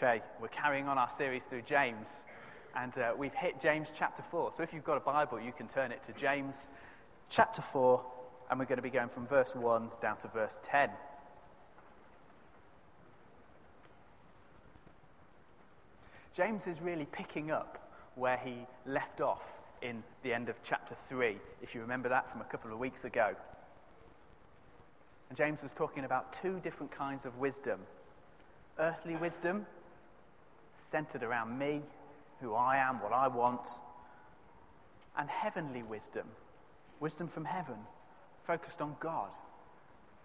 Okay, 0.00 0.22
we're 0.40 0.46
carrying 0.46 0.86
on 0.86 0.96
our 0.96 1.10
series 1.18 1.42
through 1.50 1.62
James, 1.62 2.06
and 2.76 2.96
uh, 2.98 3.14
we've 3.18 3.34
hit 3.34 3.60
James 3.60 3.88
chapter 3.92 4.22
4. 4.22 4.52
So 4.56 4.62
if 4.62 4.72
you've 4.72 4.84
got 4.84 4.96
a 4.96 5.00
Bible, 5.00 5.40
you 5.40 5.50
can 5.50 5.66
turn 5.66 5.90
it 5.90 6.04
to 6.04 6.12
James 6.12 6.68
chapter 7.28 7.62
4, 7.62 8.00
and 8.48 8.60
we're 8.60 8.66
going 8.66 8.76
to 8.76 8.82
be 8.82 8.90
going 8.90 9.08
from 9.08 9.26
verse 9.26 9.56
1 9.56 9.88
down 10.00 10.16
to 10.18 10.28
verse 10.28 10.60
10. 10.62 10.90
James 16.36 16.68
is 16.68 16.80
really 16.80 17.06
picking 17.10 17.50
up 17.50 17.90
where 18.14 18.36
he 18.36 18.68
left 18.86 19.20
off 19.20 19.42
in 19.82 20.04
the 20.22 20.32
end 20.32 20.48
of 20.48 20.54
chapter 20.62 20.94
3, 21.08 21.38
if 21.60 21.74
you 21.74 21.80
remember 21.80 22.08
that 22.08 22.30
from 22.30 22.40
a 22.40 22.44
couple 22.44 22.72
of 22.72 22.78
weeks 22.78 23.04
ago. 23.04 23.34
And 25.28 25.36
James 25.36 25.60
was 25.60 25.72
talking 25.72 26.04
about 26.04 26.40
two 26.40 26.60
different 26.60 26.92
kinds 26.92 27.24
of 27.26 27.36
wisdom 27.38 27.80
earthly 28.78 29.16
wisdom, 29.16 29.66
centered 30.90 31.22
around 31.22 31.58
me, 31.58 31.82
who 32.40 32.54
I 32.54 32.76
am, 32.76 33.00
what 33.02 33.12
I 33.12 33.28
want, 33.28 33.66
and 35.16 35.28
heavenly 35.28 35.82
wisdom, 35.82 36.26
wisdom 37.00 37.28
from 37.28 37.44
heaven, 37.44 37.76
focused 38.46 38.80
on 38.80 38.96
God, 39.00 39.30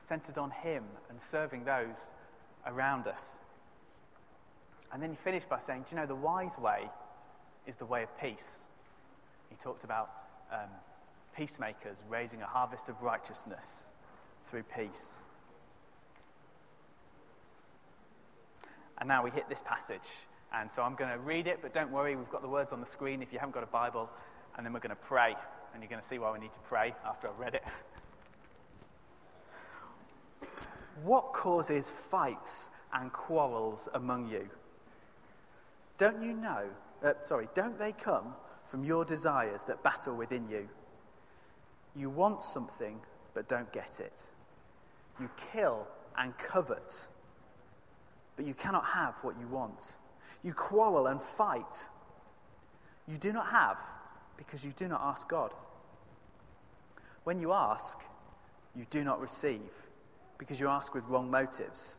centered 0.07 0.37
on 0.37 0.51
Him 0.51 0.83
and 1.09 1.19
serving 1.31 1.65
those 1.65 1.95
around 2.65 3.07
us. 3.07 3.37
And 4.91 5.01
then 5.01 5.09
he 5.09 5.15
finished 5.15 5.49
by 5.49 5.59
saying, 5.59 5.85
Do 5.89 5.95
you 5.95 6.01
know, 6.01 6.05
the 6.05 6.15
wise 6.15 6.55
way 6.59 6.89
is 7.65 7.75
the 7.77 7.85
way 7.85 8.03
of 8.03 8.19
peace. 8.19 8.61
He 9.49 9.55
talked 9.63 9.83
about 9.83 10.09
um, 10.51 10.69
peacemakers 11.35 11.97
raising 12.09 12.41
a 12.41 12.45
harvest 12.45 12.89
of 12.89 13.01
righteousness 13.01 13.87
through 14.49 14.63
peace. 14.75 15.23
And 18.99 19.07
now 19.07 19.23
we 19.23 19.31
hit 19.31 19.49
this 19.49 19.63
passage. 19.65 19.99
And 20.53 20.69
so 20.71 20.81
I'm 20.81 20.95
going 20.95 21.11
to 21.11 21.17
read 21.17 21.47
it, 21.47 21.59
but 21.61 21.73
don't 21.73 21.91
worry, 21.91 22.15
we've 22.15 22.29
got 22.29 22.41
the 22.41 22.47
words 22.47 22.71
on 22.71 22.79
the 22.79 22.85
screen 22.85 23.21
if 23.21 23.33
you 23.33 23.39
haven't 23.39 23.53
got 23.53 23.63
a 23.63 23.67
Bible. 23.67 24.09
And 24.55 24.65
then 24.65 24.73
we're 24.73 24.79
going 24.79 24.95
to 24.95 24.95
pray. 24.95 25.35
And 25.73 25.81
you're 25.81 25.89
going 25.89 26.01
to 26.01 26.07
see 26.07 26.19
why 26.19 26.31
we 26.31 26.39
need 26.39 26.53
to 26.53 26.59
pray 26.67 26.93
after 27.05 27.27
I've 27.27 27.39
read 27.39 27.55
it. 27.55 27.63
What 31.03 31.33
causes 31.33 31.91
fights 32.11 32.69
and 32.93 33.11
quarrels 33.11 33.89
among 33.95 34.29
you? 34.29 34.47
Don't 35.97 36.21
you 36.21 36.33
know? 36.33 36.65
Uh, 37.03 37.13
sorry, 37.23 37.47
don't 37.55 37.79
they 37.79 37.91
come 37.91 38.35
from 38.69 38.83
your 38.83 39.03
desires 39.03 39.63
that 39.63 39.81
battle 39.81 40.15
within 40.15 40.47
you? 40.49 40.69
You 41.95 42.11
want 42.11 42.43
something, 42.43 42.99
but 43.33 43.49
don't 43.49 43.71
get 43.73 43.99
it. 43.99 44.21
You 45.19 45.29
kill 45.51 45.87
and 46.15 46.37
covet 46.37 47.07
but 48.35 48.45
you 48.45 48.53
cannot 48.53 48.85
have 48.85 49.15
what 49.21 49.39
you 49.39 49.47
want. 49.47 49.97
You 50.43 50.53
quarrel 50.53 51.07
and 51.07 51.21
fight. 51.37 51.75
You 53.07 53.17
do 53.17 53.31
not 53.31 53.47
have 53.47 53.77
because 54.37 54.63
you 54.63 54.73
do 54.75 54.87
not 54.87 55.01
ask 55.01 55.27
God. 55.27 55.53
When 57.23 57.39
you 57.39 57.53
ask, 57.53 57.99
you 58.75 58.85
do 58.89 59.03
not 59.03 59.21
receive 59.21 59.71
because 60.37 60.59
you 60.59 60.67
ask 60.67 60.93
with 60.93 61.05
wrong 61.07 61.29
motives, 61.31 61.97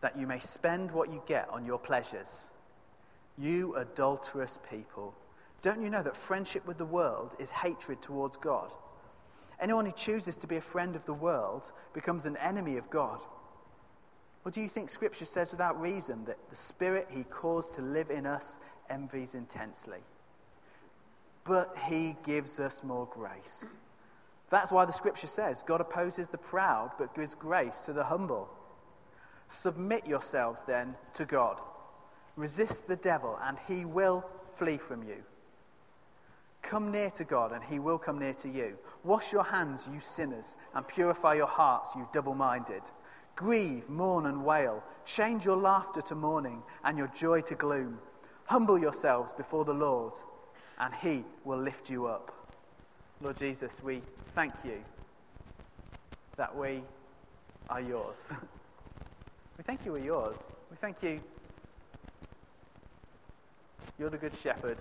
that 0.00 0.18
you 0.18 0.26
may 0.26 0.38
spend 0.38 0.90
what 0.90 1.10
you 1.10 1.22
get 1.26 1.48
on 1.50 1.66
your 1.66 1.78
pleasures. 1.78 2.46
You 3.36 3.74
adulterous 3.76 4.58
people, 4.70 5.14
don't 5.60 5.82
you 5.82 5.90
know 5.90 6.02
that 6.02 6.16
friendship 6.16 6.66
with 6.66 6.78
the 6.78 6.84
world 6.84 7.34
is 7.38 7.50
hatred 7.50 8.00
towards 8.00 8.36
God? 8.36 8.72
Anyone 9.60 9.86
who 9.86 9.92
chooses 9.92 10.36
to 10.36 10.46
be 10.46 10.56
a 10.56 10.60
friend 10.60 10.94
of 10.94 11.04
the 11.04 11.12
world 11.12 11.72
becomes 11.92 12.26
an 12.26 12.36
enemy 12.36 12.76
of 12.76 12.88
God. 12.90 13.20
Or 14.44 14.50
do 14.50 14.60
you 14.60 14.68
think 14.68 14.88
Scripture 14.88 15.24
says 15.24 15.50
without 15.50 15.80
reason 15.80 16.24
that 16.26 16.38
the 16.48 16.56
Spirit 16.56 17.08
He 17.10 17.24
caused 17.24 17.74
to 17.74 17.82
live 17.82 18.10
in 18.10 18.26
us 18.26 18.56
envies 18.88 19.34
intensely? 19.34 19.98
But 21.44 21.74
He 21.88 22.16
gives 22.24 22.58
us 22.60 22.82
more 22.82 23.06
grace. 23.06 23.76
That's 24.50 24.70
why 24.70 24.84
the 24.84 24.92
Scripture 24.92 25.26
says 25.26 25.62
God 25.62 25.80
opposes 25.80 26.28
the 26.28 26.38
proud 26.38 26.92
but 26.98 27.14
gives 27.14 27.34
grace 27.34 27.80
to 27.82 27.92
the 27.92 28.04
humble. 28.04 28.48
Submit 29.48 30.06
yourselves 30.06 30.62
then 30.66 30.94
to 31.14 31.24
God. 31.24 31.60
Resist 32.36 32.86
the 32.86 32.96
devil, 32.96 33.38
and 33.42 33.58
he 33.66 33.84
will 33.84 34.24
flee 34.54 34.78
from 34.78 35.02
you. 35.02 35.16
Come 36.62 36.92
near 36.92 37.10
to 37.10 37.24
God, 37.24 37.52
and 37.52 37.64
he 37.64 37.78
will 37.78 37.98
come 37.98 38.18
near 38.18 38.34
to 38.34 38.48
you. 38.48 38.76
Wash 39.04 39.32
your 39.32 39.44
hands, 39.44 39.88
you 39.92 40.00
sinners, 40.00 40.56
and 40.74 40.86
purify 40.86 41.34
your 41.34 41.46
hearts, 41.46 41.94
you 41.96 42.06
double 42.12 42.34
minded. 42.34 42.82
Grieve, 43.38 43.88
mourn, 43.88 44.26
and 44.26 44.44
wail. 44.44 44.82
Change 45.04 45.44
your 45.44 45.56
laughter 45.56 46.02
to 46.02 46.16
mourning 46.16 46.60
and 46.82 46.98
your 46.98 47.06
joy 47.14 47.40
to 47.42 47.54
gloom. 47.54 48.00
Humble 48.46 48.76
yourselves 48.76 49.32
before 49.32 49.64
the 49.64 49.72
Lord, 49.72 50.14
and 50.80 50.92
he 50.92 51.22
will 51.44 51.60
lift 51.60 51.88
you 51.88 52.06
up. 52.06 52.32
Lord 53.20 53.36
Jesus, 53.36 53.80
we 53.80 54.02
thank 54.34 54.54
you 54.64 54.82
that 56.36 56.56
we 56.56 56.82
are 57.68 57.80
yours. 57.80 58.32
we 59.56 59.62
thank 59.62 59.86
you 59.86 59.92
we're 59.92 59.98
yours. 59.98 60.38
We 60.68 60.76
thank 60.76 61.00
you 61.04 61.20
you're 64.00 64.10
the 64.10 64.18
good 64.18 64.34
shepherd. 64.34 64.78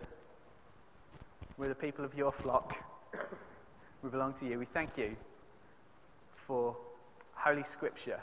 We're 1.58 1.70
the 1.70 1.76
people 1.76 2.04
of 2.04 2.16
your 2.16 2.32
flock. 2.32 2.76
We 4.04 4.12
belong 4.12 4.34
to 4.36 4.48
you. 4.48 4.60
We 4.60 4.66
thank 4.66 4.96
you 4.96 5.16
for 6.46 6.78
Holy 7.34 7.64
Scripture. 7.64 8.20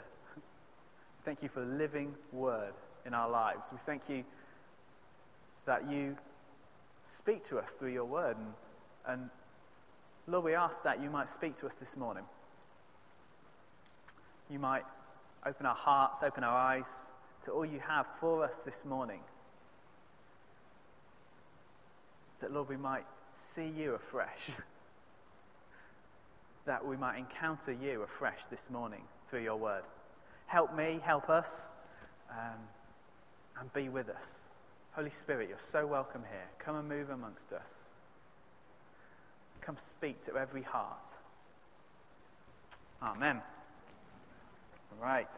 Thank 1.25 1.41
you 1.41 1.49
for 1.49 1.61
the 1.61 1.73
living 1.73 2.13
word 2.31 2.73
in 3.03 3.15
our 3.15 3.27
lives. 3.27 3.69
We 3.71 3.79
thank 3.83 4.03
you 4.07 4.23
that 5.65 5.89
you 5.89 6.15
speak 7.03 7.43
to 7.49 7.57
us 7.57 7.71
through 7.71 7.93
your 7.93 8.05
word. 8.05 8.37
And, 8.37 8.53
and 9.07 9.29
Lord, 10.27 10.45
we 10.45 10.53
ask 10.53 10.83
that 10.83 11.01
you 11.01 11.09
might 11.09 11.27
speak 11.27 11.55
to 11.61 11.65
us 11.65 11.73
this 11.75 11.97
morning. 11.97 12.25
You 14.51 14.59
might 14.59 14.83
open 15.47 15.65
our 15.65 15.75
hearts, 15.75 16.21
open 16.21 16.43
our 16.43 16.55
eyes 16.55 16.85
to 17.45 17.51
all 17.51 17.65
you 17.65 17.79
have 17.79 18.05
for 18.19 18.43
us 18.43 18.61
this 18.63 18.85
morning. 18.85 19.21
That, 22.39 22.53
Lord, 22.53 22.69
we 22.69 22.77
might 22.77 23.05
see 23.35 23.67
you 23.75 23.95
afresh. 23.95 24.51
that 26.67 26.85
we 26.85 26.97
might 26.97 27.17
encounter 27.17 27.71
you 27.71 28.03
afresh 28.03 28.45
this 28.51 28.69
morning 28.69 29.01
through 29.27 29.41
your 29.41 29.57
word. 29.57 29.81
Help 30.47 30.75
me, 30.75 30.99
help 31.03 31.29
us, 31.29 31.71
um, 32.29 32.59
and 33.59 33.73
be 33.73 33.89
with 33.89 34.09
us. 34.09 34.49
Holy 34.91 35.09
Spirit, 35.09 35.49
you're 35.49 35.57
so 35.59 35.85
welcome 35.85 36.21
here. 36.29 36.45
Come 36.59 36.75
and 36.75 36.87
move 36.87 37.09
amongst 37.09 37.51
us. 37.51 37.69
Come 39.61 39.77
speak 39.79 40.23
to 40.25 40.37
every 40.37 40.61
heart. 40.61 41.05
Amen. 43.01 43.41
All 44.91 45.05
right. 45.05 45.31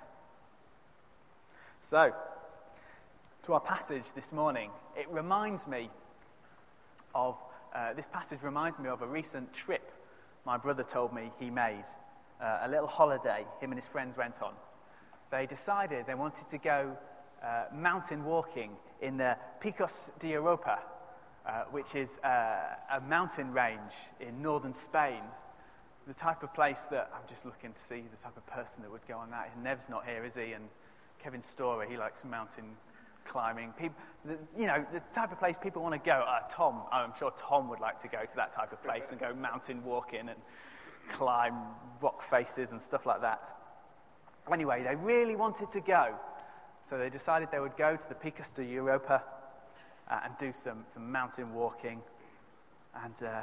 So, 1.79 2.13
to 3.46 3.53
our 3.53 3.59
passage 3.59 4.03
this 4.13 4.31
morning, 4.31 4.69
it 4.96 5.07
reminds 5.09 5.66
me 5.66 5.90
of, 7.16 7.38
uh, 7.73 7.94
this 7.94 8.07
passage 8.12 8.40
reminds 8.44 8.78
me 8.78 8.90
of 8.90 9.01
a 9.01 9.07
recent 9.07 9.53
trip 9.53 9.91
my 10.46 10.57
brother 10.57 10.84
told 10.84 11.13
me 11.13 11.31
he 11.40 11.50
made. 11.50 11.84
Uh, 12.41 12.59
a 12.63 12.69
little 12.69 12.88
holiday 12.88 13.46
him 13.59 13.72
and 13.72 13.79
his 13.79 13.88
friends 13.88 14.16
went 14.16 14.41
on 14.41 14.53
they 15.32 15.46
decided 15.46 16.06
they 16.08 16.16
wanted 16.16 16.48
to 16.50 16.58
go 16.58 16.98
uh, 17.44 17.66
mountain 17.74 18.24
walking 18.24 18.72
in 19.02 19.18
the 19.18 19.38
Picos 19.62 20.10
de 20.20 20.30
Europa, 20.30 20.80
uh, 21.46 21.64
which 21.72 21.96
is 21.96 22.18
uh, 22.20 22.76
a 22.92 23.02
mountain 23.02 23.52
range 23.52 23.94
in 24.20 24.42
northern 24.42 24.74
Spain. 24.74 25.22
The 26.08 26.14
type 26.14 26.42
of 26.44 26.54
place 26.54 26.80
that 26.90 27.12
I'm 27.14 27.28
just 27.28 27.46
looking 27.46 27.74
to 27.74 27.82
see 27.82 28.04
the 28.10 28.18
type 28.24 28.38
of 28.38 28.46
person 28.48 28.82
that 28.82 28.92
would 28.92 29.06
go 29.08 29.18
on 29.18 29.30
that. 29.32 29.52
Nev's 29.62 29.90
not 29.90 30.06
here, 30.06 30.24
is 30.26 30.34
he? 30.36 30.54
And 30.54 30.70
Kevin 31.22 31.44
Storer, 31.44 31.86
he 31.86 31.98
likes 31.98 32.24
mountain 32.24 32.76
climbing. 33.26 33.73
People, 33.78 33.97
the, 34.26 34.38
you 34.58 34.68
know, 34.68 34.85
the 34.94 35.02
type 35.14 35.32
of 35.32 35.40
place 35.40 35.58
people 35.62 35.82
want 35.82 35.94
to 35.94 36.00
go. 36.00 36.23
Uh, 36.28 36.47
Tom, 36.50 36.84
I'm 36.91 37.12
sure 37.20 37.32
Tom 37.38 37.68
would 37.70 37.82
like 37.82 38.02
to 38.02 38.08
go 38.08 38.20
to 38.22 38.35
that 38.38 38.56
type 38.56 38.72
of 38.72 38.82
place 38.84 39.03
and 39.12 39.20
go 39.20 39.34
mountain 39.34 39.84
walking 39.84 40.30
and 40.30 40.40
climb 41.12 41.53
rock 42.02 42.23
faces 42.30 42.72
and 42.72 42.82
stuff 42.82 43.06
like 43.06 43.22
that. 43.22 43.44
Anyway, 44.52 44.84
they 44.84 44.96
really 44.96 45.35
wanted 45.35 45.72
to 45.72 45.79
go. 45.79 46.16
So 46.90 46.97
they 46.97 47.09
decided 47.09 47.49
they 47.52 47.59
would 47.59 47.76
go 47.78 47.96
to 47.96 48.09
the 48.09 48.16
Picos 48.16 48.53
de 48.53 48.64
Europa 48.64 49.23
uh, 50.09 50.20
and 50.23 50.34
do 50.38 50.53
some, 50.55 50.85
some 50.88 51.11
mountain 51.11 51.53
walking. 51.53 52.02
And 53.03 53.14
uh, 53.23 53.41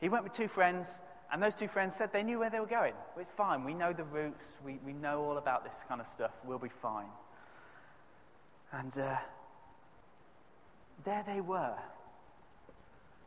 he 0.00 0.08
went 0.08 0.24
with 0.24 0.32
two 0.32 0.48
friends, 0.48 0.88
and 1.32 1.42
those 1.42 1.54
two 1.54 1.68
friends 1.68 1.96
said 1.96 2.12
they 2.12 2.22
knew 2.22 2.38
where 2.38 2.50
they 2.50 2.60
were 2.60 2.66
going. 2.66 2.94
Well, 3.14 3.22
it's 3.22 3.30
fine. 3.30 3.64
We 3.64 3.74
know 3.74 3.92
the 3.92 4.04
routes. 4.04 4.46
We, 4.64 4.78
we 4.84 4.92
know 4.92 5.22
all 5.22 5.38
about 5.38 5.64
this 5.64 5.80
kind 5.88 6.00
of 6.00 6.06
stuff. 6.06 6.30
We'll 6.44 6.58
be 6.58 6.68
fine. 6.68 7.08
And 8.72 8.96
uh, 8.98 9.16
there 11.04 11.24
they 11.26 11.40
were. 11.40 11.74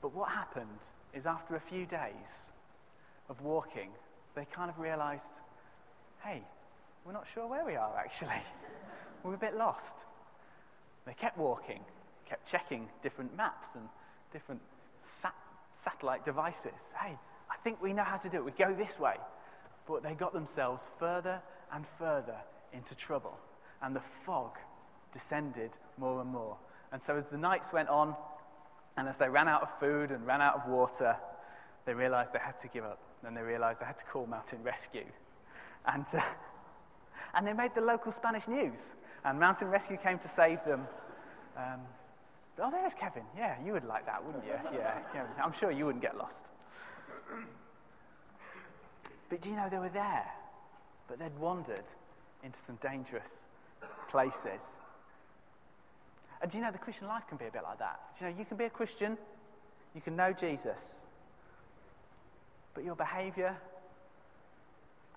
But 0.02 0.14
what 0.16 0.30
happened 0.30 0.80
is 1.14 1.26
after 1.26 1.56
a 1.56 1.60
few 1.60 1.86
days 1.86 2.14
of 3.30 3.42
walking, 3.42 3.90
they 4.36 4.46
kind 4.46 4.70
of 4.70 4.80
realized 4.80 5.24
hey, 6.24 6.42
we're 7.06 7.14
not 7.14 7.26
sure 7.34 7.48
where 7.48 7.66
we 7.66 7.76
are, 7.76 7.98
actually. 7.98 8.42
We're 9.24 9.34
a 9.34 9.38
bit 9.38 9.58
lost. 9.58 9.96
They 11.06 11.14
kept 11.14 11.38
walking, 11.38 11.82
kept 12.28 12.50
checking 12.50 12.88
different 13.04 13.36
maps 13.36 13.68
and 13.76 13.84
different 14.32 14.62
sat- 15.00 15.34
satellite 15.84 16.24
devices. 16.24 16.80
Hey, 16.98 17.18
I 17.50 17.56
think 17.64 17.82
we 17.82 17.94
know 17.94 18.04
how 18.04 18.18
to 18.18 18.30
do 18.30 18.38
it. 18.38 18.46
We 18.46 18.52
go 18.52 18.74
this 18.74 18.98
way. 19.00 19.16
But 19.88 20.04
they 20.04 20.14
got 20.14 20.34
themselves 20.34 20.88
further 21.00 21.42
and 21.74 21.86
further 21.98 22.38
into 22.74 22.96
trouble. 22.96 23.38
And 23.82 23.96
the 23.96 24.02
fog 24.26 24.58
descended 25.12 25.72
more 25.98 26.22
and 26.22 26.30
more. 26.30 26.58
And 26.92 27.02
so 27.02 27.18
as 27.18 27.26
the 27.28 27.38
nights 27.38 27.74
went 27.74 27.90
on, 27.90 28.16
and 28.98 29.08
as 29.08 29.18
they 29.18 29.30
ran 29.30 29.48
out 29.48 29.64
of 29.64 29.70
food 29.80 30.12
and 30.12 30.26
ran 30.26 30.42
out 30.42 30.56
of 30.56 30.68
water, 30.68 31.16
they 31.86 31.94
realized 31.94 32.34
they 32.34 32.40
had 32.40 32.60
to 32.62 32.68
give 32.68 32.84
up. 32.84 33.00
And 33.26 33.36
they 33.36 33.42
realized 33.42 33.82
they 33.82 33.86
had 33.86 33.98
to 33.98 34.06
call 34.06 34.26
Mountain 34.28 34.64
Rescue. 34.64 35.06
And, 35.86 36.06
uh, 36.14 36.22
and 37.34 37.46
they 37.46 37.54
made 37.54 37.76
the 37.76 37.82
local 37.82 38.12
Spanish 38.12 38.48
news. 38.48 38.96
And 39.26 39.40
Mountain 39.40 39.68
Rescue 39.70 39.98
came 39.98 40.20
to 40.20 40.30
save 40.30 40.64
them. 40.66 40.88
Um, 41.58 41.82
oh, 42.60 42.72
there's 42.72 42.94
Kevin. 42.94 43.24
Yeah, 43.38 43.56
you 43.66 43.74
would 43.74 43.86
like 43.86 44.06
that, 44.06 44.24
wouldn't 44.26 44.46
you? 44.46 44.54
Yeah, 44.74 45.00
Kevin. 45.14 45.32
I'm 45.44 45.54
sure 45.54 45.72
you 45.72 45.86
wouldn't 45.86 46.02
get 46.02 46.18
lost. 46.18 46.46
But 49.30 49.42
do 49.42 49.50
you 49.50 49.56
know 49.56 49.68
they 49.70 49.78
were 49.78 49.90
there? 49.90 50.26
But 51.08 51.20
they'd 51.20 51.38
wandered 51.38 51.84
into 52.44 52.58
some 52.60 52.78
dangerous 52.82 53.46
places. 54.10 54.80
And 56.42 56.50
do 56.50 56.58
you 56.58 56.64
know 56.64 56.72
the 56.72 56.78
Christian 56.78 57.08
life 57.08 57.28
can 57.28 57.38
be 57.38 57.46
a 57.46 57.52
bit 57.52 57.64
like 57.64 57.80
that? 57.80 58.00
Do 58.18 58.26
you 58.26 58.32
know 58.32 58.38
you 58.38 58.46
can 58.46 58.58
be 58.58 58.66
a 58.66 58.70
Christian, 58.70 59.18
you 59.94 60.02
can 60.02 60.16
know 60.16 60.32
Jesus, 60.32 60.98
but 62.74 62.84
your 62.84 62.96
behavior, 62.96 63.56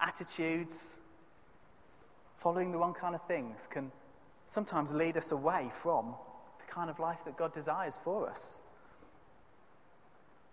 attitudes, 0.01 0.99
following 2.43 2.73
the 2.73 2.79
wrong 2.79 2.93
kind 2.93 3.15
of 3.15 3.25
things 3.27 3.57
can 3.71 3.93
sometimes 4.49 4.91
lead 4.91 5.17
us 5.17 5.31
away 5.31 5.71
from 5.81 6.13
the 6.59 6.73
kind 6.73 6.91
of 6.91 6.99
life 6.99 7.19
that 7.25 7.37
God 7.37 7.55
desires 7.55 7.99
for 8.03 8.29
us. 8.29 8.59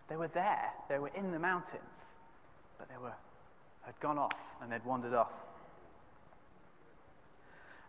They 0.07 0.15
were 0.15 0.27
there, 0.27 0.69
they 0.88 1.00
were 1.00 1.12
in 1.15 1.31
the 1.31 1.39
mountains, 1.39 2.13
but 2.77 2.88
they 2.89 2.97
were 3.01 3.13
had 3.81 4.00
gone 4.00 4.19
off 4.19 4.38
and 4.62 4.71
they'd 4.71 4.86
wandered 4.86 5.15
off. 5.15 5.31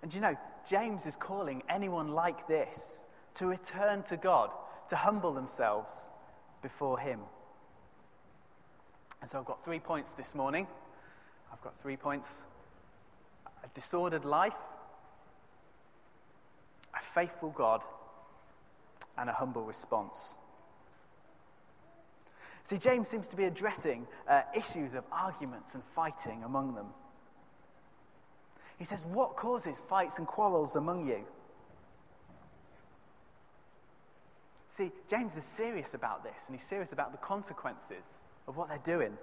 And 0.02 0.14
you 0.14 0.22
know, 0.22 0.36
James 0.66 1.04
is 1.04 1.14
calling 1.16 1.62
anyone 1.68 2.12
like 2.12 2.48
this 2.48 3.00
to 3.34 3.46
return 3.46 4.02
to 4.04 4.16
God, 4.16 4.50
to 4.88 4.96
humble 4.96 5.34
themselves 5.34 6.08
before 6.62 6.98
Him. 6.98 7.20
And 9.20 9.30
so 9.30 9.38
I've 9.38 9.44
got 9.44 9.62
three 9.62 9.78
points 9.78 10.10
this 10.16 10.34
morning. 10.34 10.66
I've 11.52 11.60
got 11.60 11.78
three 11.82 11.96
points 11.96 12.28
a 13.64 13.68
disordered 13.74 14.24
life, 14.24 14.54
a 16.94 17.02
faithful 17.14 17.50
God, 17.50 17.82
and 19.18 19.28
a 19.28 19.32
humble 19.32 19.62
response. 19.62 20.36
See, 22.64 22.78
James 22.78 23.08
seems 23.08 23.26
to 23.28 23.36
be 23.36 23.44
addressing 23.44 24.06
uh, 24.28 24.42
issues 24.54 24.94
of 24.94 25.04
arguments 25.10 25.74
and 25.74 25.82
fighting 25.94 26.44
among 26.44 26.74
them. 26.74 26.86
He 28.78 28.84
says, 28.84 29.00
What 29.12 29.36
causes 29.36 29.76
fights 29.88 30.18
and 30.18 30.26
quarrels 30.26 30.76
among 30.76 31.06
you? 31.06 31.24
See, 34.68 34.92
James 35.10 35.36
is 35.36 35.44
serious 35.44 35.94
about 35.94 36.22
this, 36.22 36.44
and 36.46 36.56
he's 36.56 36.66
serious 36.68 36.92
about 36.92 37.12
the 37.12 37.18
consequences 37.18 38.04
of 38.46 38.56
what 38.56 38.68
they're 38.68 38.78
doing. 38.78 39.18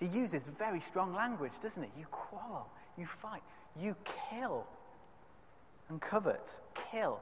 He 0.00 0.06
uses 0.06 0.46
very 0.58 0.80
strong 0.80 1.14
language, 1.14 1.52
doesn't 1.60 1.82
he? 1.82 1.90
You 1.98 2.06
quarrel, 2.10 2.68
you 2.96 3.06
fight, 3.06 3.42
you 3.80 3.96
kill 4.30 4.66
and 5.88 6.00
covet. 6.00 6.60
Kill. 6.90 7.18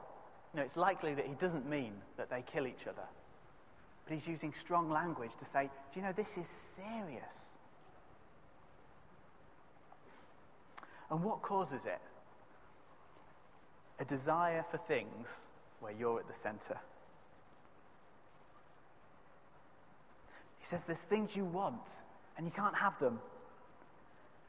You 0.53 0.59
know, 0.59 0.63
it's 0.63 0.77
likely 0.77 1.13
that 1.13 1.25
he 1.25 1.33
doesn't 1.33 1.67
mean 1.67 1.93
that 2.17 2.29
they 2.29 2.43
kill 2.51 2.67
each 2.67 2.87
other. 2.87 3.07
But 4.05 4.13
he's 4.13 4.27
using 4.27 4.53
strong 4.53 4.89
language 4.89 5.31
to 5.39 5.45
say, 5.45 5.69
do 5.93 5.99
you 5.99 6.05
know, 6.05 6.13
this 6.13 6.37
is 6.37 6.47
serious. 6.75 7.53
And 11.09 11.23
what 11.23 11.41
causes 11.41 11.85
it? 11.85 11.99
A 13.99 14.05
desire 14.05 14.63
for 14.69 14.77
things 14.77 15.27
where 15.79 15.91
you're 15.91 16.19
at 16.19 16.27
the 16.27 16.33
center. 16.33 16.77
He 20.59 20.65
says 20.65 20.83
there's 20.83 20.97
things 20.99 21.35
you 21.35 21.45
want 21.45 21.81
and 22.37 22.45
you 22.45 22.51
can't 22.51 22.75
have 22.75 22.97
them. 22.99 23.19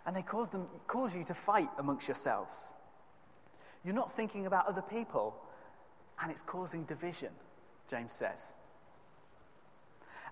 And 0.07 0.15
they 0.15 0.23
cause, 0.23 0.49
them, 0.51 0.67
cause 0.87 1.15
you 1.15 1.25
to 1.25 1.35
fight 1.35 1.69
amongst 1.79 2.07
yourselves. 2.09 2.69
You're 3.85 3.95
not 3.95 4.15
thinking 4.17 4.47
about 4.47 4.67
other 4.67 4.83
people, 4.83 5.35
and 6.23 6.31
it's 6.31 6.43
causing 6.43 6.85
division, 6.85 7.31
James 7.91 8.13
says. 8.13 8.53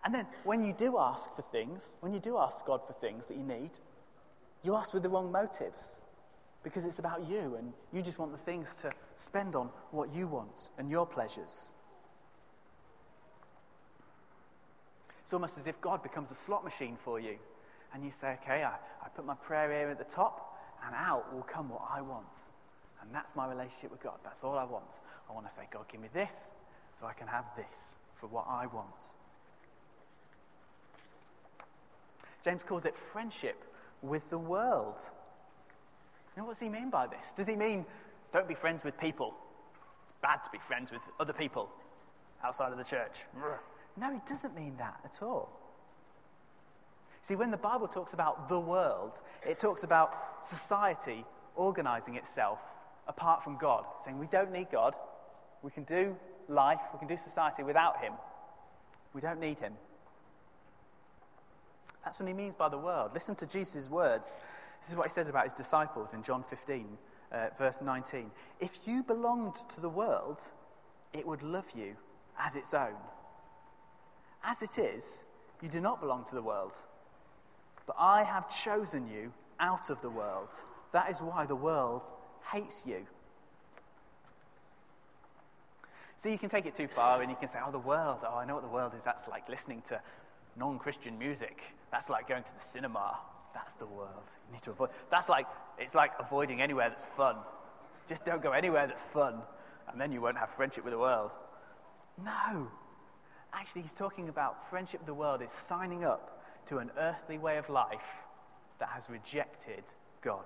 And 0.05 0.15
then 0.15 0.27
when 0.45 0.63
you 0.63 0.73
do 0.73 0.99
ask 0.99 1.35
for 1.35 1.43
things, 1.51 1.97
when 2.01 2.15
you 2.15 2.21
do 2.21 2.39
ask 2.39 2.65
God 2.65 2.81
for 2.87 2.93
things 2.95 3.27
that 3.27 3.37
you 3.37 3.43
need, 3.43 3.71
you 4.63 4.77
ask 4.77 4.95
with 4.95 5.03
the 5.03 5.09
wrong 5.09 5.33
motives 5.33 6.01
because 6.63 6.85
it's 6.85 6.99
about 6.99 7.29
you 7.29 7.57
and 7.59 7.73
you 7.93 8.03
just 8.03 8.19
want 8.19 8.33
the 8.33 8.39
things 8.39 8.69
to 8.83 8.91
spend 9.17 9.55
on 9.55 9.71
what 9.91 10.13
you 10.15 10.27
want 10.27 10.71
and 10.79 10.91
your 10.91 11.07
pleasures. 11.07 11.69
It's 15.27 15.33
almost 15.33 15.59
as 15.59 15.67
if 15.67 15.81
God 15.81 16.05
becomes 16.05 16.31
a 16.31 16.37
slot 16.37 16.63
machine 16.63 16.97
for 17.05 17.19
you. 17.19 17.35
And 17.93 18.05
you 18.05 18.13
say, 18.13 18.39
okay, 18.43 18.63
I, 18.63 18.75
I 19.05 19.09
put 19.17 19.27
my 19.27 19.35
prayer 19.35 19.69
here 19.73 19.91
at 19.91 19.99
the 19.99 20.05
top, 20.05 20.57
and 20.87 20.95
out 20.95 21.35
will 21.35 21.43
come 21.43 21.69
what 21.69 21.83
I 21.93 22.01
want. 22.01 22.33
And 23.03 23.13
that's 23.13 23.35
my 23.35 23.49
relationship 23.49 23.91
with 23.91 24.01
God. 24.01 24.19
That's 24.23 24.45
all 24.45 24.57
I 24.57 24.63
want. 24.63 25.01
I 25.29 25.33
want 25.33 25.49
to 25.49 25.53
say, 25.53 25.63
God, 25.73 25.87
give 25.91 26.01
me 26.01 26.07
this 26.15 26.51
so 27.01 27.07
I 27.07 27.13
can 27.13 27.27
have 27.27 27.45
this 27.57 27.67
for 28.15 28.29
what 28.29 28.47
I 28.49 28.67
want. 28.67 28.87
James 32.45 32.63
calls 32.63 32.85
it 32.85 32.95
friendship 33.13 33.65
with 34.03 34.31
the 34.31 34.39
world. 34.39 35.01
Know, 36.37 36.45
what 36.45 36.53
does 36.53 36.63
he 36.63 36.69
mean 36.69 36.91
by 36.91 37.09
this? 37.09 37.25
Does 37.37 37.49
he 37.49 37.57
mean 37.57 37.85
don't 38.33 38.47
be 38.47 38.55
friends 38.55 38.85
with 38.85 38.97
people? 39.01 39.35
It's 40.05 40.19
bad 40.23 40.45
to 40.45 40.51
be 40.51 40.59
friends 40.59 40.93
with 40.93 41.01
other 41.19 41.33
people 41.33 41.69
outside 42.45 42.71
of 42.71 42.79
the 42.79 42.85
church. 42.85 43.25
No, 43.97 44.13
he 44.13 44.21
doesn't 44.29 44.55
mean 44.55 44.77
that 44.79 45.01
at 45.05 45.23
all. 45.23 45.49
See, 47.23 47.35
when 47.35 47.51
the 47.51 47.57
Bible 47.57 47.89
talks 47.89 48.13
about 48.13 48.49
the 48.49 48.61
world, 48.61 49.21
it 49.45 49.59
talks 49.59 49.83
about 49.83 50.47
society 50.47 51.25
organizing 51.57 52.15
itself 52.15 52.61
apart 53.09 53.43
from 53.43 53.57
God, 53.57 53.85
saying 54.05 54.19
we 54.19 54.27
don't 54.27 54.53
need 54.53 54.69
God. 54.71 54.95
We 55.63 55.71
can 55.71 55.85
do 55.85 56.15
life, 56.49 56.81
we 56.93 56.99
can 56.99 57.09
do 57.09 57.17
society 57.17 57.63
without 57.63 58.01
Him. 58.01 58.13
We 59.13 59.21
don't 59.21 59.41
need 59.41 59.59
Him. 59.59 59.73
That's 62.05 62.21
what 62.21 62.29
He 62.29 62.35
means 62.35 62.55
by 62.55 62.69
the 62.69 62.79
world. 62.79 63.11
Listen 63.15 63.35
to 63.37 63.47
Jesus' 63.47 63.89
words. 63.89 64.39
This 64.81 64.91
is 64.91 64.97
what 64.97 65.09
He 65.09 65.13
says 65.13 65.27
about 65.27 65.45
His 65.45 65.53
disciples 65.53 66.13
in 66.13 66.23
John 66.23 66.45
15, 66.45 66.87
uh, 67.33 67.47
verse 67.59 67.81
19. 67.81 68.31
If 68.61 68.79
you 68.87 69.03
belonged 69.03 69.57
to 69.71 69.81
the 69.81 69.89
world, 69.89 70.41
it 71.13 71.27
would 71.27 71.43
love 71.43 71.67
you 71.75 71.97
as 72.39 72.55
its 72.55 72.75
own. 72.75 72.95
As 74.45 74.63
it 74.63 74.79
is, 74.79 75.23
you 75.63 75.69
do 75.69 75.81
not 75.81 76.01
belong 76.01 76.25
to 76.29 76.35
the 76.35 76.43
world. 76.43 76.77
But 77.87 77.97
I 77.99 78.23
have 78.25 78.49
chosen 78.49 79.07
you 79.07 79.33
out 79.61 79.91
of 79.91 80.01
the 80.03 80.11
world. 80.11 80.51
That 80.93 81.11
is 81.11 81.19
why 81.19 81.47
the 81.47 81.57
world 81.57 82.11
hates 82.53 82.85
you. 82.87 83.07
So 86.19 86.29
you 86.29 86.39
can 86.39 86.49
take 86.49 86.67
it 86.67 86.75
too 86.75 86.89
far 86.89 87.21
and 87.21 87.31
you 87.31 87.37
can 87.39 87.49
say, 87.49 87.59
oh, 87.65 87.71
the 87.71 87.79
world, 87.79 88.19
oh, 88.27 88.37
I 88.37 88.45
know 88.45 88.55
what 88.55 88.63
the 88.63 88.71
world 88.71 88.93
is. 88.97 89.03
That's 89.05 89.29
like 89.29 89.49
listening 89.49 89.83
to 89.89 90.01
non 90.57 90.79
Christian 90.79 91.19
music. 91.19 91.61
That's 91.93 92.09
like 92.09 92.29
going 92.29 92.43
to 92.43 92.55
the 92.59 92.65
cinema. 92.65 93.19
That's 93.55 93.75
the 93.75 93.87
world. 93.87 94.31
You 94.49 94.55
need 94.55 94.63
to 94.63 94.71
avoid. 94.71 94.91
That's 95.11 95.29
like, 95.29 95.47
it's 95.79 95.95
like 95.95 96.13
avoiding 96.19 96.61
anywhere 96.61 96.89
that's 96.89 97.07
fun. 97.17 97.37
Just 98.09 98.25
don't 98.25 98.43
go 98.43 98.53
anywhere 98.53 98.87
that's 98.87 99.03
fun, 99.03 99.37
and 99.91 100.01
then 100.01 100.13
you 100.13 100.21
won't 100.21 100.37
have 100.37 100.51
friendship 100.51 100.85
with 100.85 100.93
the 100.93 100.99
world. 100.99 101.33
No. 102.23 102.69
Actually, 103.57 103.83
he's 103.83 103.95
talking 103.95 104.29
about 104.29 104.69
friendship 104.69 105.01
with 105.01 105.07
the 105.07 105.15
world 105.15 105.41
is 105.41 105.49
signing 105.67 106.05
up 106.05 106.43
to 106.67 106.79
an 106.79 106.91
earthly 106.99 107.39
way 107.39 107.57
of 107.57 107.69
life 107.71 108.05
that 108.79 108.91
has 108.91 109.09
rejected 109.09 109.83
God. 110.21 110.45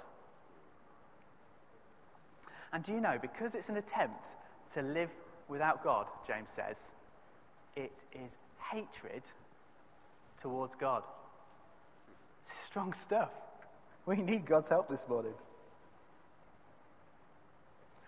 And 2.72 2.84
do 2.84 2.92
you 2.92 3.00
know, 3.00 3.18
because 3.20 3.56
it's 3.56 3.68
an 3.68 3.76
attempt 3.76 4.28
to 4.74 4.82
live 4.82 5.10
without 5.48 5.82
God, 5.82 6.06
James 6.24 6.50
says, 6.54 6.78
it 7.74 8.04
is 8.12 8.36
hatred 8.70 9.22
towards 10.40 10.76
God. 10.76 11.02
It's 12.44 12.66
strong 12.66 12.92
stuff. 12.92 13.30
We 14.06 14.16
need 14.16 14.46
God's 14.46 14.68
help 14.68 14.88
this 14.88 15.06
morning. 15.08 15.34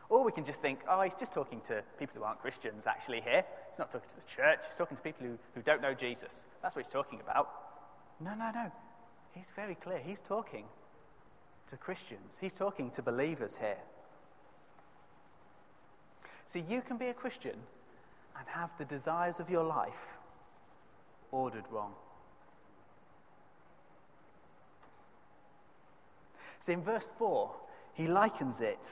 Or 0.09 0.23
we 0.23 0.31
can 0.31 0.45
just 0.45 0.61
think, 0.61 0.81
oh, 0.89 1.03
he's 1.03 1.15
just 1.15 1.33
talking 1.33 1.61
to 1.69 1.83
people 1.99 2.21
who 2.21 2.25
aren't 2.25 2.41
Christians 2.41 2.85
actually 2.87 3.21
here. 3.21 3.45
He's 3.73 3.79
not 3.79 3.91
talking 3.91 4.09
to 4.11 4.27
the 4.27 4.31
church, 4.31 4.61
he's 4.67 4.75
talking 4.75 4.99
to 4.99 5.03
people 5.03 5.27
who, 5.27 5.39
who 5.55 5.63
don't 5.63 5.81
know 5.81 5.95
Jesus. 5.95 6.45
That's 6.61 6.77
what 6.77 6.85
he's 6.85 6.93
talking 6.93 7.21
about. 7.21 7.49
No, 8.21 8.35
no, 8.35 8.51
no. 8.55 8.71
He's 9.35 9.51
very 9.57 9.75
clear. 9.75 9.99
He's 9.99 10.21
talking 10.21 10.67
to 11.71 11.77
Christians, 11.79 12.37
he's 12.39 12.53
talking 12.53 12.91
to 12.91 13.03
believers 13.03 13.57
here. 13.57 13.79
See, 16.53 16.63
you 16.69 16.83
can 16.83 16.99
be 16.99 17.07
a 17.07 17.15
Christian 17.15 17.57
and 18.39 18.47
have 18.47 18.69
the 18.77 18.85
desires 18.85 19.41
of 19.41 19.49
your 19.49 19.65
life 19.65 20.19
ordered 21.31 21.65
wrong. 21.71 21.95
See, 26.61 26.75
in 26.75 26.83
verse 26.83 27.09
4, 27.17 27.51
he 27.95 28.07
likens 28.07 28.61
it 28.61 28.91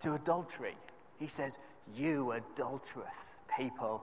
to 0.00 0.12
adultery. 0.14 0.76
He 1.18 1.28
says, 1.28 1.58
You 1.94 2.32
adulterous 2.32 3.36
people. 3.56 4.02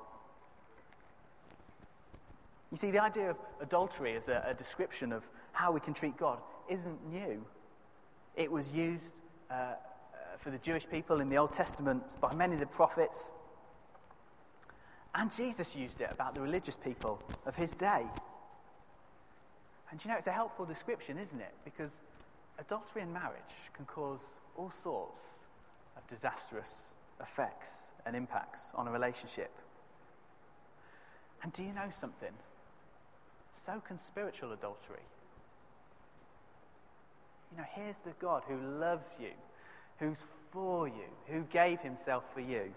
You 2.71 2.77
see, 2.77 2.91
the 2.91 3.01
idea 3.01 3.31
of 3.31 3.37
adultery 3.61 4.15
as 4.15 4.27
a, 4.27 4.43
a 4.47 4.53
description 4.53 5.11
of 5.11 5.23
how 5.51 5.71
we 5.71 5.79
can 5.79 5.93
treat 5.93 6.17
God 6.17 6.39
isn't 6.69 7.11
new. 7.11 7.43
It 8.35 8.51
was 8.51 8.71
used 8.71 9.13
uh, 9.49 9.53
uh, 9.53 9.75
for 10.37 10.51
the 10.51 10.59
Jewish 10.59 10.87
people 10.89 11.19
in 11.19 11.29
the 11.29 11.37
Old 11.37 11.51
Testament 11.51 12.03
by 12.21 12.33
many 12.35 12.53
of 12.53 12.59
the 12.59 12.67
prophets. 12.67 13.31
And 15.15 15.35
Jesus 15.35 15.75
used 15.75 16.01
it 16.01 16.09
about 16.11 16.35
the 16.35 16.41
religious 16.41 16.77
people 16.77 17.21
of 17.47 17.55
his 17.55 17.73
day. 17.73 18.05
And 19.89 20.03
you 20.05 20.11
know, 20.11 20.17
it's 20.17 20.27
a 20.27 20.31
helpful 20.31 20.65
description, 20.65 21.17
isn't 21.17 21.41
it? 21.41 21.53
Because 21.65 21.93
adultery 22.59 23.01
in 23.01 23.11
marriage 23.11 23.55
can 23.73 23.85
cause 23.85 24.19
all 24.55 24.71
sorts 24.83 25.21
of 25.97 26.07
disastrous 26.07 26.83
effects 27.21 27.83
and 28.05 28.15
impacts 28.15 28.71
on 28.75 28.87
a 28.87 28.91
relationship. 28.91 29.51
And 31.43 31.53
do 31.53 31.63
you 31.63 31.73
know 31.73 31.89
something? 31.99 32.33
So 33.65 33.81
can 33.87 33.99
spiritual 33.99 34.51
adultery. 34.51 35.03
You 37.51 37.57
know, 37.57 37.65
here's 37.73 37.97
the 37.97 38.11
God 38.19 38.43
who 38.47 38.57
loves 38.79 39.09
you, 39.19 39.31
who's 39.99 40.17
for 40.51 40.87
you, 40.87 41.09
who 41.27 41.41
gave 41.51 41.79
himself 41.79 42.23
for 42.33 42.41
you. 42.41 42.73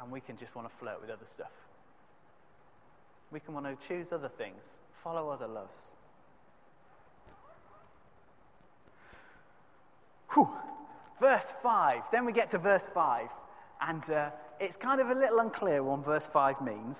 And 0.00 0.10
we 0.10 0.20
can 0.20 0.36
just 0.36 0.54
want 0.54 0.68
to 0.68 0.74
flirt 0.76 1.00
with 1.00 1.10
other 1.10 1.26
stuff. 1.26 1.52
We 3.30 3.40
can 3.40 3.54
want 3.54 3.66
to 3.66 3.88
choose 3.88 4.12
other 4.12 4.28
things, 4.28 4.60
follow 5.02 5.30
other 5.30 5.48
loves. 5.48 5.92
Whew. 10.34 10.48
Verse 11.20 11.52
5. 11.62 12.02
Then 12.12 12.24
we 12.24 12.32
get 12.32 12.50
to 12.50 12.58
verse 12.58 12.86
5. 12.92 13.28
And 13.80 14.08
uh, 14.10 14.30
it's 14.60 14.76
kind 14.76 15.00
of 15.00 15.10
a 15.10 15.14
little 15.14 15.40
unclear 15.40 15.82
what 15.82 16.04
verse 16.04 16.28
5 16.32 16.60
means. 16.60 16.98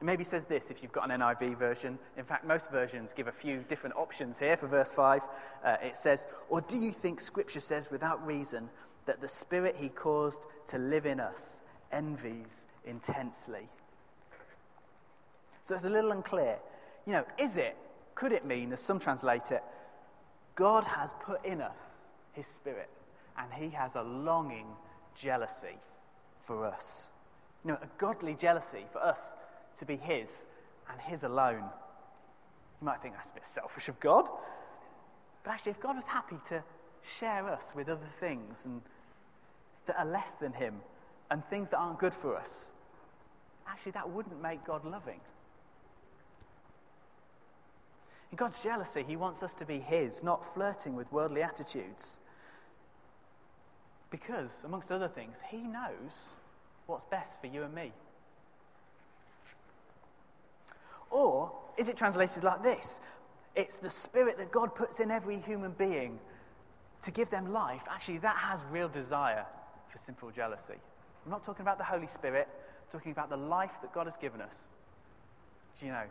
It 0.00 0.04
maybe 0.04 0.24
says 0.24 0.44
this 0.46 0.70
if 0.70 0.82
you've 0.82 0.92
got 0.92 1.10
an 1.10 1.20
NIV 1.20 1.58
version. 1.58 1.98
In 2.16 2.24
fact, 2.24 2.44
most 2.44 2.70
versions 2.70 3.12
give 3.12 3.28
a 3.28 3.32
few 3.32 3.64
different 3.68 3.94
options 3.96 4.38
here 4.38 4.56
for 4.56 4.66
verse 4.66 4.90
5. 4.90 5.22
Uh, 5.64 5.76
it 5.82 5.96
says, 5.96 6.26
Or 6.48 6.60
do 6.60 6.76
you 6.76 6.92
think 6.92 7.20
Scripture 7.20 7.60
says 7.60 7.90
without 7.90 8.24
reason 8.26 8.68
that 9.06 9.20
the 9.20 9.28
Spirit 9.28 9.76
He 9.78 9.88
caused 9.88 10.46
to 10.68 10.78
live 10.78 11.06
in 11.06 11.20
us 11.20 11.60
envies 11.92 12.62
intensely? 12.84 13.68
So 15.62 15.74
it's 15.74 15.84
a 15.84 15.90
little 15.90 16.12
unclear. 16.12 16.58
You 17.06 17.12
know, 17.12 17.24
is 17.38 17.56
it, 17.56 17.76
could 18.14 18.32
it 18.32 18.44
mean, 18.44 18.72
as 18.72 18.80
some 18.80 18.98
translate 18.98 19.50
it, 19.50 19.62
God 20.54 20.84
has 20.84 21.14
put 21.24 21.44
in 21.44 21.60
us 21.60 21.78
His 22.32 22.46
Spirit 22.46 22.90
and 23.38 23.52
He 23.52 23.70
has 23.70 23.96
a 23.96 24.02
longing 24.02 24.66
jealousy 25.14 25.78
for 26.44 26.66
us? 26.66 27.08
You 27.64 27.72
know, 27.72 27.78
a 27.82 27.88
godly 27.98 28.34
jealousy 28.34 28.84
for 28.92 29.02
us 29.02 29.36
to 29.78 29.84
be 29.84 29.96
His 29.96 30.46
and 30.90 31.00
His 31.00 31.22
alone. 31.22 31.64
You 32.80 32.86
might 32.86 33.00
think 33.00 33.14
that's 33.14 33.30
a 33.30 33.34
bit 33.34 33.46
selfish 33.46 33.88
of 33.88 33.98
God. 34.00 34.28
But 35.44 35.52
actually, 35.52 35.72
if 35.72 35.80
God 35.80 35.96
was 35.96 36.06
happy 36.06 36.36
to 36.48 36.62
share 37.02 37.48
us 37.48 37.64
with 37.74 37.88
other 37.88 38.08
things 38.20 38.66
and 38.66 38.80
that 39.86 39.98
are 39.98 40.06
less 40.06 40.32
than 40.40 40.52
Him 40.52 40.80
and 41.30 41.44
things 41.46 41.70
that 41.70 41.78
aren't 41.78 41.98
good 41.98 42.14
for 42.14 42.36
us, 42.36 42.72
actually, 43.66 43.92
that 43.92 44.08
wouldn't 44.08 44.40
make 44.40 44.64
God 44.64 44.84
loving. 44.84 45.20
In 48.32 48.36
God's 48.36 48.58
jealousy, 48.60 49.04
He 49.06 49.14
wants 49.14 49.42
us 49.42 49.54
to 49.54 49.66
be 49.66 49.78
His, 49.78 50.22
not 50.22 50.54
flirting 50.54 50.96
with 50.96 51.12
worldly 51.12 51.42
attitudes. 51.42 52.18
Because, 54.10 54.50
amongst 54.64 54.90
other 54.90 55.08
things, 55.08 55.36
He 55.50 55.58
knows 55.58 56.10
what's 56.86 57.04
best 57.10 57.40
for 57.40 57.46
you 57.46 57.62
and 57.62 57.74
me. 57.74 57.92
Or 61.10 61.52
is 61.76 61.88
it 61.88 61.96
translated 61.96 62.42
like 62.42 62.62
this? 62.62 63.00
It's 63.54 63.76
the 63.76 63.90
spirit 63.90 64.38
that 64.38 64.50
God 64.50 64.74
puts 64.74 64.98
in 64.98 65.10
every 65.10 65.38
human 65.38 65.72
being 65.72 66.18
to 67.02 67.10
give 67.10 67.28
them 67.28 67.52
life. 67.52 67.82
Actually, 67.90 68.18
that 68.18 68.36
has 68.36 68.60
real 68.70 68.88
desire 68.88 69.44
for 69.90 69.98
sinful 69.98 70.30
jealousy. 70.30 70.80
I'm 71.26 71.30
not 71.30 71.44
talking 71.44 71.62
about 71.62 71.76
the 71.76 71.84
Holy 71.84 72.06
Spirit, 72.06 72.48
I'm 72.50 72.98
talking 72.98 73.12
about 73.12 73.28
the 73.28 73.36
life 73.36 73.72
that 73.82 73.92
God 73.92 74.06
has 74.06 74.16
given 74.16 74.40
us. 74.40 74.54
Do 75.78 75.86
you 75.86 75.92
know? 75.92 76.04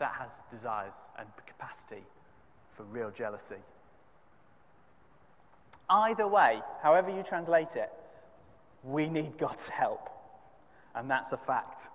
That 0.00 0.12
has 0.18 0.32
desires 0.50 0.94
and 1.18 1.28
capacity 1.46 2.02
for 2.74 2.82
real 2.84 3.10
jealousy. 3.10 3.62
Either 5.90 6.26
way, 6.26 6.62
however 6.82 7.10
you 7.10 7.22
translate 7.22 7.76
it, 7.76 7.92
we 8.82 9.08
need 9.08 9.36
God's 9.36 9.68
help. 9.68 10.08
And 10.94 11.10
that's 11.10 11.32
a 11.32 11.36
fact. 11.36 11.88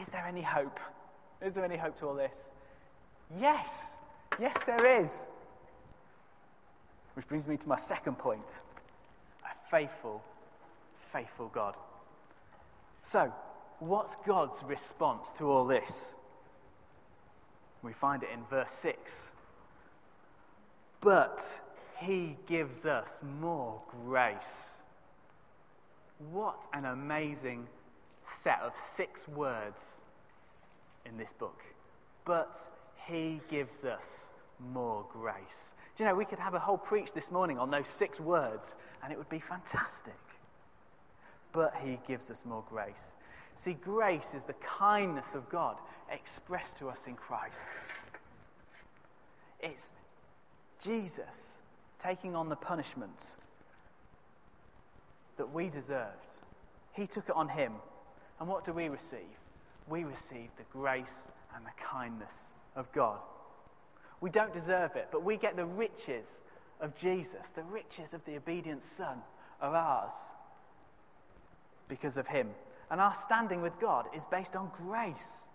Is 0.00 0.06
there 0.08 0.26
any 0.26 0.42
hope? 0.42 0.78
Is 1.40 1.54
there 1.54 1.64
any 1.64 1.76
hope 1.76 1.98
to 2.00 2.08
all 2.08 2.14
this? 2.14 2.32
Yes. 3.40 3.68
Yes, 4.38 4.56
there 4.66 5.02
is. 5.02 5.10
Which 7.14 7.26
brings 7.28 7.46
me 7.46 7.56
to 7.56 7.68
my 7.68 7.78
second 7.78 8.18
point 8.18 8.46
a 9.44 9.70
faithful, 9.70 10.22
faithful 11.12 11.48
God. 11.48 11.76
So, 13.02 13.32
what's 13.78 14.16
God's 14.26 14.62
response 14.64 15.32
to 15.38 15.50
all 15.50 15.66
this? 15.66 16.14
We 17.82 17.92
find 17.92 18.22
it 18.22 18.28
in 18.32 18.44
verse 18.50 18.70
6. 18.80 19.30
But 21.00 21.42
he 21.98 22.36
gives 22.46 22.86
us 22.86 23.08
more 23.40 23.80
grace. 24.04 24.68
What 26.30 26.62
an 26.72 26.84
amazing 26.84 27.66
set 28.42 28.60
of 28.62 28.72
six 28.96 29.26
words 29.28 29.80
in 31.04 31.16
this 31.16 31.32
book. 31.32 31.62
But 32.24 32.58
he 33.06 33.40
gives 33.50 33.84
us 33.84 34.26
more 34.72 35.04
grace. 35.12 35.74
Do 35.96 36.04
you 36.04 36.08
know, 36.08 36.14
we 36.14 36.24
could 36.24 36.38
have 36.38 36.54
a 36.54 36.58
whole 36.58 36.78
preach 36.78 37.12
this 37.12 37.30
morning 37.30 37.58
on 37.58 37.70
those 37.70 37.86
six 37.86 38.20
words, 38.20 38.64
and 39.02 39.12
it 39.12 39.18
would 39.18 39.28
be 39.28 39.40
fantastic. 39.40 40.14
But 41.52 41.74
he 41.84 41.98
gives 42.06 42.30
us 42.30 42.44
more 42.46 42.64
grace. 42.70 43.12
See, 43.56 43.74
grace 43.74 44.34
is 44.34 44.42
the 44.42 44.54
kindness 44.54 45.34
of 45.34 45.48
God 45.48 45.76
expressed 46.10 46.78
to 46.78 46.88
us 46.88 46.98
in 47.06 47.14
Christ. 47.14 47.70
It's 49.60 49.92
Jesus 50.80 51.58
taking 52.02 52.34
on 52.34 52.48
the 52.48 52.56
punishment 52.56 53.36
that 55.36 55.52
we 55.52 55.68
deserved. 55.68 56.40
He 56.92 57.06
took 57.06 57.28
it 57.28 57.36
on 57.36 57.48
him. 57.48 57.72
And 58.40 58.48
what 58.48 58.64
do 58.64 58.72
we 58.72 58.88
receive? 58.88 59.38
We 59.88 60.04
receive 60.04 60.50
the 60.56 60.64
grace 60.72 61.30
and 61.54 61.64
the 61.64 61.82
kindness 61.82 62.54
of 62.76 62.90
God. 62.92 63.18
We 64.20 64.30
don't 64.30 64.52
deserve 64.52 64.96
it, 64.96 65.08
but 65.10 65.22
we 65.22 65.36
get 65.36 65.56
the 65.56 65.66
riches 65.66 66.42
of 66.80 66.94
Jesus, 66.96 67.42
the 67.54 67.62
riches 67.62 68.12
of 68.12 68.24
the 68.24 68.36
obedient 68.36 68.82
Son 68.82 69.18
are 69.60 69.74
ours 69.74 70.12
because 71.88 72.16
of 72.16 72.26
him. 72.26 72.48
And 72.92 73.00
our 73.00 73.14
standing 73.14 73.62
with 73.62 73.80
God 73.80 74.06
is 74.14 74.26
based 74.26 74.54
on 74.54 74.70
grace. 74.76 75.48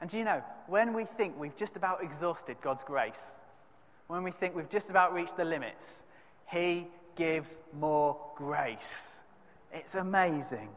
And 0.00 0.08
do 0.08 0.16
you 0.16 0.24
know, 0.24 0.42
when 0.66 0.94
we 0.94 1.04
think 1.04 1.38
we've 1.38 1.54
just 1.54 1.76
about 1.76 2.02
exhausted 2.02 2.56
God's 2.62 2.82
grace, 2.82 3.32
when 4.06 4.22
we 4.22 4.30
think 4.30 4.56
we've 4.56 4.70
just 4.70 4.88
about 4.88 5.12
reached 5.12 5.36
the 5.36 5.44
limits, 5.44 6.02
He 6.50 6.86
gives 7.14 7.58
more 7.78 8.16
grace. 8.36 8.78
It's 9.70 9.96
amazing. 9.96 10.70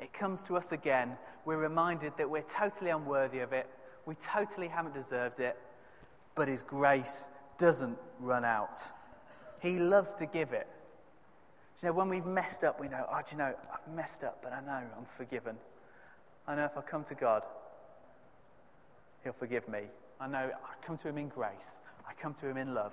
It 0.00 0.14
comes 0.14 0.42
to 0.44 0.56
us 0.56 0.72
again. 0.72 1.18
We're 1.44 1.58
reminded 1.58 2.14
that 2.16 2.30
we're 2.30 2.40
totally 2.42 2.88
unworthy 2.88 3.40
of 3.40 3.52
it. 3.52 3.68
We 4.06 4.14
totally 4.14 4.68
haven't 4.68 4.94
deserved 4.94 5.40
it. 5.40 5.58
But 6.34 6.48
His 6.48 6.62
grace 6.62 7.28
doesn't 7.58 7.98
run 8.18 8.46
out. 8.46 8.78
He 9.60 9.78
loves 9.78 10.14
to 10.14 10.24
give 10.24 10.54
it. 10.54 10.68
You 11.82 11.88
know, 11.88 11.94
when 11.94 12.08
we've 12.08 12.24
messed 12.24 12.64
up, 12.64 12.80
we 12.80 12.88
know, 12.88 13.04
oh, 13.10 13.18
do 13.18 13.32
you 13.32 13.38
know, 13.38 13.54
I've 13.72 13.94
messed 13.94 14.24
up, 14.24 14.38
but 14.42 14.52
I 14.52 14.60
know 14.60 14.82
I'm 14.96 15.06
forgiven. 15.16 15.56
I 16.46 16.54
know 16.54 16.64
if 16.64 16.76
I 16.76 16.80
come 16.82 17.04
to 17.04 17.14
God, 17.14 17.42
He'll 19.22 19.32
forgive 19.32 19.68
me. 19.68 19.80
I 20.20 20.28
know 20.28 20.50
I 20.52 20.86
come 20.86 20.96
to 20.98 21.08
Him 21.08 21.18
in 21.18 21.28
grace, 21.28 21.74
I 22.08 22.12
come 22.14 22.34
to 22.34 22.46
Him 22.46 22.56
in 22.56 22.74
love. 22.74 22.92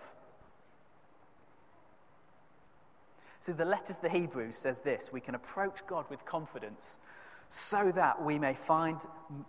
See, 3.40 3.54
the 3.54 3.66
letter 3.66 3.94
to 3.94 4.02
the 4.02 4.10
Hebrews 4.10 4.58
says 4.58 4.80
this 4.80 5.10
we 5.12 5.20
can 5.20 5.36
approach 5.36 5.86
God 5.88 6.06
with 6.10 6.24
confidence 6.26 6.98
so 7.50 7.92
that 7.96 8.24
we 8.24 8.40
may 8.40 8.54
find, 8.54 8.98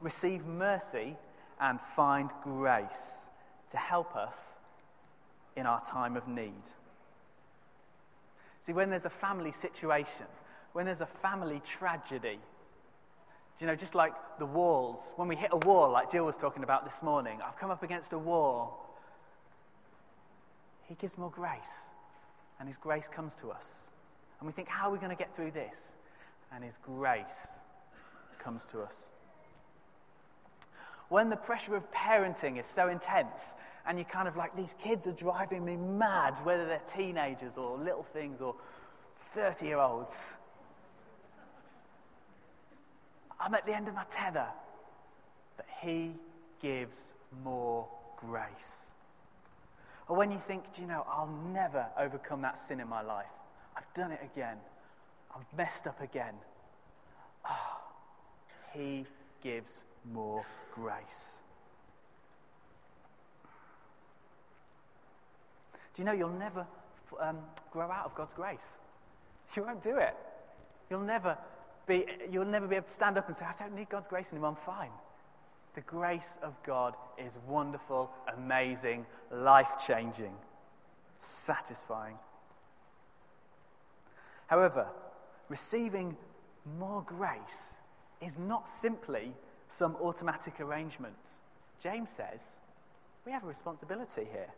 receive 0.01 0.45
mercy 0.47 1.17
and 1.61 1.79
find 1.95 2.31
grace 2.43 3.29
to 3.71 3.77
help 3.77 4.17
us 4.17 4.35
in 5.57 5.67
our 5.67 5.85
time 5.85 6.17
of 6.17 6.27
need. 6.27 6.63
See, 8.63 8.73
when 8.73 8.91
there's 8.91 9.07
a 9.07 9.11
family 9.11 9.53
situation, 9.53 10.27
when 10.73 10.87
there's 10.87 11.01
a 11.01 11.07
family 11.07 11.61
tragedy, 11.65 12.39
you 13.63 13.69
know, 13.69 13.77
just 13.77 13.95
like 13.95 14.13
the 14.41 14.47
walls, 14.47 14.99
when 15.15 15.29
we 15.29 15.37
hit 15.37 15.51
a 15.53 15.57
wall, 15.57 15.93
like 15.93 16.11
Jill 16.11 16.25
was 16.25 16.37
talking 16.37 16.65
about 16.65 16.85
this 16.85 17.01
morning, 17.01 17.39
I've 17.47 17.57
come 17.57 17.71
up 17.71 17.85
against 17.85 18.13
a 18.13 18.19
wall. 18.19 18.97
He 20.89 20.97
gives 20.97 21.17
more 21.17 21.31
grace, 21.31 21.61
and 22.59 22.69
His 22.69 22.77
grace 22.77 23.09
comes 23.15 23.37
to 23.37 23.53
us. 23.53 23.83
And 24.41 24.49
we 24.49 24.53
think, 24.53 24.67
how 24.67 24.89
are 24.89 24.93
we 24.93 24.99
going 24.99 25.11
to 25.11 25.17
get 25.17 25.35
through 25.37 25.53
this? 25.53 25.77
And 26.53 26.65
His 26.65 26.77
grace 26.85 27.25
comes 28.41 28.65
to 28.73 28.81
us. 28.81 29.07
When 31.09 31.31
the 31.31 31.37
pressure 31.37 31.77
of 31.77 31.85
parenting 31.93 32.59
is 32.59 32.67
so 32.75 32.89
intense, 32.89 33.55
and 33.87 33.99
you're 33.99 34.05
kind 34.05 34.29
of 34.29 34.37
like, 34.37 34.55
these 34.57 34.75
kids 34.83 35.07
are 35.07 35.13
driving 35.13 35.65
me 35.65 35.77
mad, 35.77 36.35
whether 36.45 36.67
they're 36.67 36.83
teenagers 36.95 37.57
or 37.57 37.79
little 37.79 38.05
things 38.13 38.41
or 38.41 38.55
30 39.35 39.67
year 39.67 39.79
olds. 39.79 40.15
I'm 43.41 43.55
at 43.55 43.67
the 43.67 43.75
end 43.75 43.89
of 43.89 43.95
my 43.95 44.05
tether. 44.11 44.47
But 45.57 45.67
He 45.81 46.13
gives 46.61 46.97
more 47.43 47.87
grace. 48.17 48.87
Or 50.09 50.17
when 50.17 50.31
you 50.31 50.39
think, 50.39 50.73
do 50.75 50.83
you 50.83 50.89
know, 50.89 51.05
I'll 51.09 51.35
never 51.53 51.87
overcome 51.99 52.43
that 52.43 52.59
sin 52.69 52.81
in 52.81 52.89
my 52.89 53.03
life. 53.03 53.27
I've 53.77 53.93
done 53.95 54.13
it 54.13 54.21
again. 54.23 54.57
I've 55.35 55.57
messed 55.57 55.87
up 55.87 56.01
again. 56.01 56.35
Oh, 57.49 57.81
He 58.73 59.07
gives 59.43 59.85
more 60.13 60.45
grace. 60.75 61.41
Do 65.95 66.03
you 66.03 66.07
know 66.07 66.13
you'll 66.13 66.31
never 66.31 66.67
um, 67.21 67.39
grow 67.71 67.91
out 67.91 68.07
of 68.07 68.15
God's 68.15 68.33
grace? 68.35 68.59
You 69.55 69.65
won't 69.65 69.83
do 69.83 69.97
it. 69.97 70.17
You'll 70.89 71.01
never 71.01 71.37
be, 71.87 72.07
you'll 72.31 72.45
never 72.47 72.67
be 72.67 72.77
able 72.77 72.87
to 72.87 72.93
stand 72.93 73.19
up 73.19 73.29
and 73.29 73.37
say, 73.37 73.45
I 73.45 73.55
don't 73.59 73.75
need 73.75 73.89
God's 73.89 74.07
grace 74.07 74.29
anymore, 74.33 74.51
I'm 74.51 74.57
fine. 74.57 74.91
The 75.75 75.81
grace 75.83 76.39
of 76.43 76.55
God 76.65 76.95
is 77.19 77.33
wonderful, 77.47 78.11
amazing, 78.37 79.07
life 79.31 79.73
changing, 79.87 80.35
satisfying. 81.19 82.17
However, 84.47 84.87
receiving 85.49 86.17
more 86.79 87.03
grace 87.03 87.77
is 88.21 88.39
not 88.39 88.69
simply 88.69 89.33
some 89.69 89.97
automatic 89.97 90.61
arrangement. 90.61 91.17
James 91.83 92.11
says 92.11 92.43
we 93.25 93.33
have 93.33 93.45
a 93.45 93.47
responsibility 93.47 94.27
here. 94.31 94.49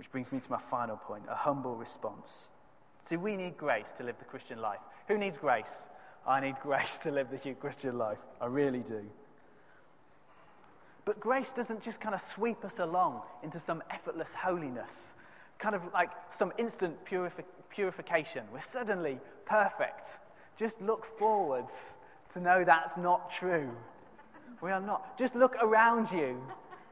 Which 0.00 0.10
brings 0.10 0.32
me 0.32 0.40
to 0.40 0.50
my 0.50 0.58
final 0.70 0.96
point 0.96 1.24
a 1.28 1.34
humble 1.34 1.76
response. 1.76 2.48
See, 3.02 3.18
we 3.18 3.36
need 3.36 3.58
grace 3.58 3.92
to 3.98 4.02
live 4.02 4.18
the 4.18 4.24
Christian 4.24 4.58
life. 4.58 4.78
Who 5.08 5.18
needs 5.18 5.36
grace? 5.36 5.88
I 6.26 6.40
need 6.40 6.54
grace 6.62 6.98
to 7.02 7.10
live 7.10 7.26
the 7.30 7.52
Christian 7.52 7.98
life. 7.98 8.16
I 8.40 8.46
really 8.46 8.78
do. 8.78 9.02
But 11.04 11.20
grace 11.20 11.52
doesn't 11.52 11.82
just 11.82 12.00
kind 12.00 12.14
of 12.14 12.22
sweep 12.22 12.64
us 12.64 12.78
along 12.78 13.20
into 13.42 13.58
some 13.58 13.82
effortless 13.90 14.30
holiness, 14.34 15.12
kind 15.58 15.74
of 15.74 15.82
like 15.92 16.12
some 16.34 16.54
instant 16.56 16.96
purifi- 17.04 17.44
purification. 17.68 18.44
We're 18.54 18.62
suddenly 18.62 19.20
perfect. 19.44 20.08
Just 20.56 20.80
look 20.80 21.04
forwards 21.18 21.92
to 22.32 22.40
know 22.40 22.64
that's 22.64 22.96
not 22.96 23.30
true. 23.30 23.68
We 24.62 24.70
are 24.70 24.80
not. 24.80 25.18
Just 25.18 25.34
look 25.34 25.56
around 25.60 26.10
you 26.10 26.42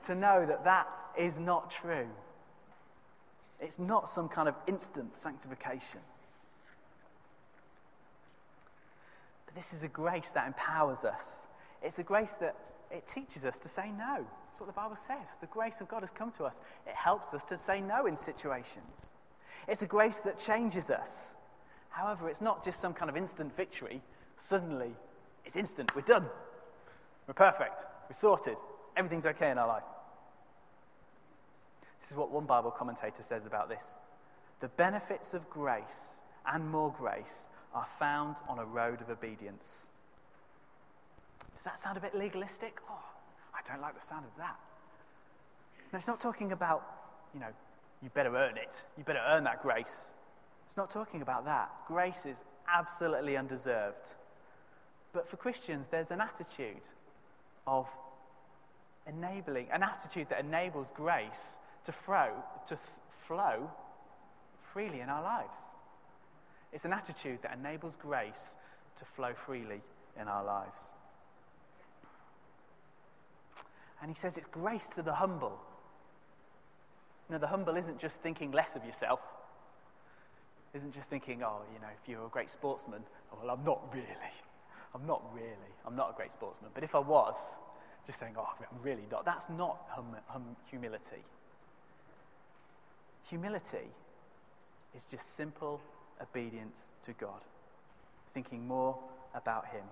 to 0.04 0.14
know 0.14 0.44
that 0.44 0.62
that 0.64 0.88
is 1.16 1.38
not 1.38 1.70
true. 1.70 2.06
It's 3.60 3.78
not 3.78 4.08
some 4.08 4.28
kind 4.28 4.48
of 4.48 4.54
instant 4.66 5.16
sanctification. 5.16 6.00
But 9.46 9.54
this 9.54 9.72
is 9.72 9.82
a 9.82 9.88
grace 9.88 10.30
that 10.34 10.46
empowers 10.46 11.04
us. 11.04 11.48
It's 11.82 11.98
a 11.98 12.02
grace 12.02 12.30
that 12.40 12.54
it 12.90 13.06
teaches 13.08 13.44
us 13.44 13.58
to 13.58 13.68
say 13.68 13.90
no. 13.96 14.16
That's 14.16 14.60
what 14.60 14.66
the 14.66 14.72
Bible 14.72 14.96
says. 15.06 15.26
The 15.40 15.46
grace 15.46 15.80
of 15.80 15.88
God 15.88 16.02
has 16.02 16.10
come 16.10 16.32
to 16.32 16.44
us. 16.44 16.54
It 16.86 16.94
helps 16.94 17.34
us 17.34 17.44
to 17.44 17.58
say 17.58 17.80
no 17.80 18.06
in 18.06 18.16
situations. 18.16 19.06
It's 19.66 19.82
a 19.82 19.86
grace 19.86 20.18
that 20.18 20.38
changes 20.38 20.90
us. 20.90 21.34
However, 21.90 22.28
it's 22.28 22.40
not 22.40 22.64
just 22.64 22.80
some 22.80 22.94
kind 22.94 23.10
of 23.10 23.16
instant 23.16 23.56
victory. 23.56 24.00
Suddenly, 24.48 24.92
it's 25.44 25.56
instant. 25.56 25.94
We're 25.96 26.02
done. 26.02 26.26
We're 27.26 27.34
perfect. 27.34 27.84
We're 28.08 28.16
sorted. 28.16 28.56
Everything's 28.96 29.26
okay 29.26 29.50
in 29.50 29.58
our 29.58 29.68
life. 29.68 29.82
This 32.08 32.14
is 32.14 32.18
what 32.20 32.30
one 32.30 32.46
Bible 32.46 32.70
commentator 32.70 33.22
says 33.22 33.44
about 33.44 33.68
this. 33.68 33.84
The 34.60 34.68
benefits 34.68 35.34
of 35.34 35.50
grace 35.50 36.14
and 36.50 36.66
more 36.70 36.90
grace 36.98 37.50
are 37.74 37.86
found 37.98 38.36
on 38.48 38.58
a 38.58 38.64
road 38.64 39.02
of 39.02 39.10
obedience. 39.10 39.88
Does 41.54 41.64
that 41.64 41.82
sound 41.82 41.98
a 41.98 42.00
bit 42.00 42.14
legalistic? 42.14 42.78
Oh, 42.88 43.04
I 43.54 43.60
don't 43.70 43.82
like 43.82 43.92
the 44.00 44.06
sound 44.06 44.24
of 44.24 44.34
that. 44.38 44.56
No, 45.92 45.98
it's 45.98 46.06
not 46.06 46.18
talking 46.18 46.52
about, 46.52 46.82
you 47.34 47.40
know, 47.40 47.52
you 48.02 48.08
better 48.14 48.34
earn 48.34 48.56
it. 48.56 48.82
You 48.96 49.04
better 49.04 49.22
earn 49.28 49.44
that 49.44 49.62
grace. 49.62 50.06
It's 50.66 50.78
not 50.78 50.88
talking 50.88 51.20
about 51.20 51.44
that. 51.44 51.70
Grace 51.86 52.24
is 52.24 52.38
absolutely 52.74 53.36
undeserved. 53.36 54.14
But 55.12 55.28
for 55.28 55.36
Christians, 55.36 55.88
there's 55.90 56.10
an 56.10 56.22
attitude 56.22 56.80
of 57.66 57.86
enabling, 59.06 59.66
an 59.70 59.82
attitude 59.82 60.30
that 60.30 60.40
enables 60.40 60.86
grace 60.94 61.50
to 61.88 61.92
flow, 61.92 62.28
to 62.68 62.78
flow 63.26 63.70
freely 64.74 65.00
in 65.00 65.08
our 65.08 65.22
lives. 65.22 65.56
It's 66.70 66.84
an 66.84 66.92
attitude 66.92 67.38
that 67.42 67.56
enables 67.58 67.94
grace 67.96 68.52
to 68.98 69.06
flow 69.06 69.32
freely 69.46 69.80
in 70.20 70.28
our 70.28 70.44
lives. 70.44 70.82
And 74.02 74.14
he 74.14 74.20
says 74.20 74.36
it's 74.36 74.48
grace 74.48 74.86
to 74.96 75.02
the 75.02 75.14
humble. 75.14 75.58
Now, 77.30 77.38
the 77.38 77.46
humble 77.46 77.74
isn't 77.74 77.98
just 77.98 78.16
thinking 78.16 78.52
less 78.52 78.76
of 78.76 78.84
yourself, 78.84 79.20
isn't 80.74 80.92
just 80.92 81.08
thinking, 81.08 81.42
oh, 81.42 81.62
you 81.72 81.80
know, 81.80 81.88
if 82.02 82.06
you're 82.06 82.26
a 82.26 82.28
great 82.28 82.50
sportsman, 82.50 83.00
oh, 83.32 83.38
well, 83.40 83.56
I'm 83.56 83.64
not 83.64 83.80
really. 83.94 84.34
I'm 84.94 85.06
not 85.06 85.22
really. 85.34 85.72
I'm 85.86 85.96
not 85.96 86.10
a 86.10 86.14
great 86.14 86.34
sportsman. 86.34 86.70
But 86.74 86.84
if 86.84 86.94
I 86.94 86.98
was, 86.98 87.34
just 88.06 88.20
saying, 88.20 88.34
oh, 88.36 88.46
I'm 88.60 88.82
really 88.82 89.06
not. 89.10 89.24
That's 89.24 89.48
not 89.48 89.78
hum- 89.88 90.16
hum- 90.26 90.56
humility. 90.68 91.24
Humility 93.28 93.90
is 94.96 95.04
just 95.04 95.36
simple 95.36 95.80
obedience 96.20 96.86
to 97.04 97.12
God, 97.12 97.40
thinking 98.34 98.66
more 98.66 98.98
about 99.34 99.66
Him, 99.66 99.84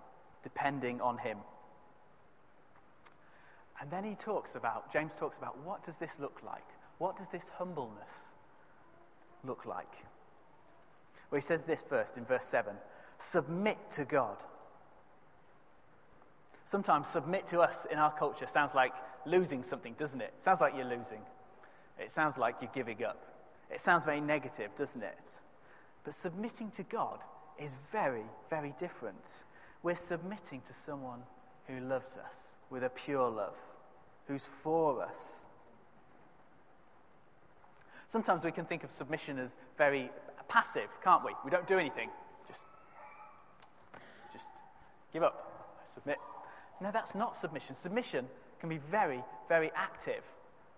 depending 0.43 1.01
on 1.01 1.19
Him. 1.19 1.39
And 3.81 3.91
then 3.91 4.05
he 4.05 4.15
talks 4.15 4.55
about, 4.55 4.91
James 4.93 5.13
talks 5.19 5.37
about 5.37 5.59
what 5.65 5.85
does 5.85 5.97
this 5.97 6.13
look 6.19 6.41
like? 6.45 6.65
What 6.99 7.19
does 7.19 7.29
this 7.29 7.45
humbleness 7.59 8.09
look 9.45 9.67
like? 9.67 9.93
Well, 11.31 11.41
he 11.41 11.43
says 11.43 11.63
this 11.63 11.83
first 11.87 12.17
in 12.17 12.25
verse 12.25 12.45
7 12.45 12.75
submit 13.19 13.79
to 13.91 14.05
God. 14.05 14.37
Sometimes 16.65 17.07
submit 17.13 17.47
to 17.49 17.61
us 17.61 17.87
in 17.91 17.99
our 17.99 18.13
culture 18.13 18.47
sounds 18.53 18.75
like 18.75 18.93
losing 19.25 19.63
something, 19.63 19.95
doesn't 19.99 20.21
it? 20.21 20.35
Sounds 20.45 20.61
like 20.61 20.75
you're 20.75 20.85
losing. 20.85 21.21
It 21.99 22.13
sounds 22.13 22.37
like 22.37 22.57
you're 22.61 22.71
giving 22.75 23.05
up. 23.05 23.19
It 23.71 23.81
sounds 23.81 24.05
very 24.05 24.21
negative, 24.21 24.71
doesn't 24.77 25.03
it? 25.03 25.41
But 26.05 26.15
submitting 26.15 26.71
to 26.73 26.83
God 26.85 27.21
is 27.59 27.75
very, 27.91 28.25
very 28.49 28.75
different. 28.79 29.45
We're 29.83 29.95
submitting 29.95 30.61
to 30.61 30.73
someone 30.85 31.21
who 31.67 31.81
loves 31.81 32.11
us 32.25 32.35
with 32.71 32.85
a 32.85 32.91
pure 32.91 33.29
love, 33.29 33.57
who's 34.29 34.49
for 34.63 35.03
us. 35.03 35.47
Sometimes 38.09 38.45
we 38.45 38.53
can 38.53 38.65
think 38.65 38.85
of 38.85 38.91
submission 38.91 39.39
as 39.39 39.57
very 39.77 40.11
passive, 40.49 40.89
can't 41.03 41.25
we? 41.25 41.33
We 41.45 41.51
don't 41.51 41.67
do 41.67 41.79
anything. 41.79 42.09
Just, 42.47 42.61
just 44.33 44.45
give 45.13 45.23
up, 45.23 45.77
submit. 45.95 46.19
No, 46.81 46.91
that's 46.93 47.15
not 47.15 47.37
submission. 47.41 47.75
Submission 47.75 48.27
can 48.61 48.69
be 48.69 48.79
very, 48.79 49.23
very 49.49 49.71
active. 49.75 50.23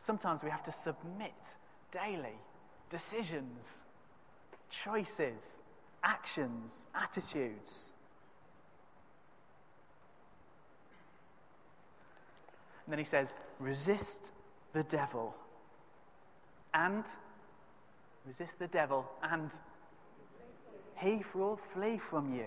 Sometimes 0.01 0.43
we 0.43 0.51
have 0.51 0.63
to 0.65 0.73
submit 0.73 1.35
daily 1.93 2.39
decisions, 2.91 3.67
choices, 4.71 5.63
actions, 6.03 6.87
attitudes. 6.95 7.93
And 12.87 12.93
then 12.93 12.99
he 12.99 13.05
says, 13.05 13.29
resist 13.59 14.31
the 14.73 14.83
devil 14.85 15.35
and 16.73 17.05
resist 18.27 18.59
the 18.59 18.69
devil 18.69 19.07
and 19.23 19.51
he 20.97 21.23
will 21.35 21.59
flee 21.75 21.99
from 21.99 22.35
you. 22.35 22.47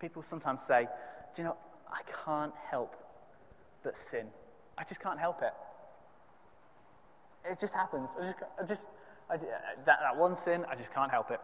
People 0.00 0.22
sometimes 0.22 0.62
say, 0.62 0.88
Do 1.34 1.42
you 1.42 1.48
know, 1.48 1.56
I 1.90 2.00
can't 2.24 2.54
help 2.70 2.94
but 3.82 3.96
sin. 3.96 4.26
I 4.82 4.84
just 4.84 5.00
can't 5.00 5.20
help 5.20 5.42
it. 5.42 5.52
It 7.48 7.60
just 7.60 7.72
happens. 7.72 8.08
I 8.20 8.32
just, 8.32 8.42
I 8.60 8.66
just 8.66 8.86
I, 9.30 9.36
that, 9.86 10.00
that 10.00 10.16
one 10.16 10.36
sin, 10.36 10.66
I 10.68 10.74
just 10.74 10.92
can't 10.92 11.10
help 11.10 11.30
it. 11.30 11.38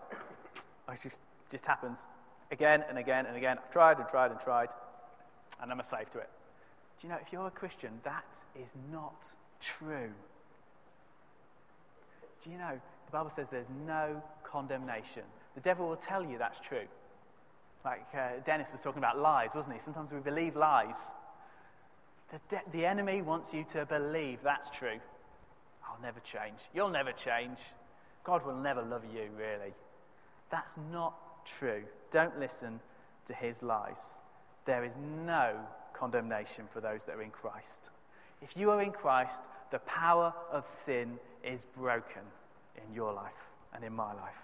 It 0.92 1.00
just, 1.00 1.20
just 1.48 1.64
happens 1.64 2.00
again 2.50 2.82
and 2.88 2.98
again 2.98 3.26
and 3.26 3.36
again. 3.36 3.58
I've 3.62 3.70
tried 3.70 3.98
and 3.98 4.08
tried 4.08 4.32
and 4.32 4.40
tried, 4.40 4.70
and 5.62 5.70
I'm 5.70 5.78
a 5.78 5.84
slave 5.84 6.10
to 6.14 6.18
it. 6.18 6.28
Do 7.00 7.06
you 7.06 7.12
know, 7.12 7.20
if 7.24 7.32
you're 7.32 7.46
a 7.46 7.52
Christian, 7.52 8.00
that 8.02 8.24
is 8.60 8.74
not 8.90 9.32
true. 9.60 10.10
Do 12.42 12.50
you 12.50 12.58
know, 12.58 12.72
the 13.06 13.12
Bible 13.12 13.30
says 13.30 13.46
there's 13.52 13.70
no 13.86 14.20
condemnation. 14.42 15.22
The 15.54 15.60
devil 15.60 15.88
will 15.88 15.96
tell 15.96 16.24
you 16.24 16.38
that's 16.38 16.58
true. 16.58 16.88
Like 17.84 18.04
uh, 18.14 18.40
Dennis 18.44 18.66
was 18.72 18.80
talking 18.80 18.98
about 18.98 19.16
lies, 19.16 19.50
wasn't 19.54 19.76
he? 19.76 19.80
Sometimes 19.80 20.10
we 20.10 20.18
believe 20.18 20.56
lies. 20.56 20.96
The, 22.30 22.40
de- 22.48 22.70
the 22.72 22.86
enemy 22.86 23.22
wants 23.22 23.54
you 23.54 23.64
to 23.72 23.86
believe 23.86 24.40
that's 24.42 24.70
true. 24.70 24.98
I'll 25.86 26.02
never 26.02 26.20
change. 26.20 26.58
You'll 26.74 26.90
never 26.90 27.12
change. 27.12 27.58
God 28.24 28.44
will 28.44 28.56
never 28.56 28.82
love 28.82 29.02
you, 29.12 29.28
really. 29.38 29.72
That's 30.50 30.74
not 30.92 31.14
true. 31.44 31.82
Don't 32.10 32.38
listen 32.38 32.80
to 33.26 33.34
his 33.34 33.62
lies. 33.62 34.18
There 34.66 34.84
is 34.84 34.92
no 35.24 35.56
condemnation 35.94 36.64
for 36.72 36.80
those 36.80 37.04
that 37.04 37.14
are 37.14 37.22
in 37.22 37.30
Christ. 37.30 37.90
If 38.42 38.56
you 38.56 38.70
are 38.70 38.82
in 38.82 38.92
Christ, 38.92 39.34
the 39.70 39.78
power 39.80 40.32
of 40.52 40.66
sin 40.66 41.18
is 41.42 41.66
broken 41.76 42.22
in 42.76 42.94
your 42.94 43.12
life 43.12 43.32
and 43.74 43.82
in 43.84 43.94
my 43.94 44.12
life. 44.12 44.42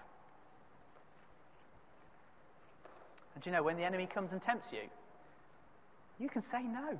And 3.35 3.45
you 3.45 3.51
know, 3.51 3.63
when 3.63 3.77
the 3.77 3.83
enemy 3.83 4.07
comes 4.07 4.31
and 4.31 4.41
tempts 4.41 4.71
you, 4.71 4.89
you 6.19 6.29
can 6.29 6.41
say 6.41 6.63
no. 6.63 6.99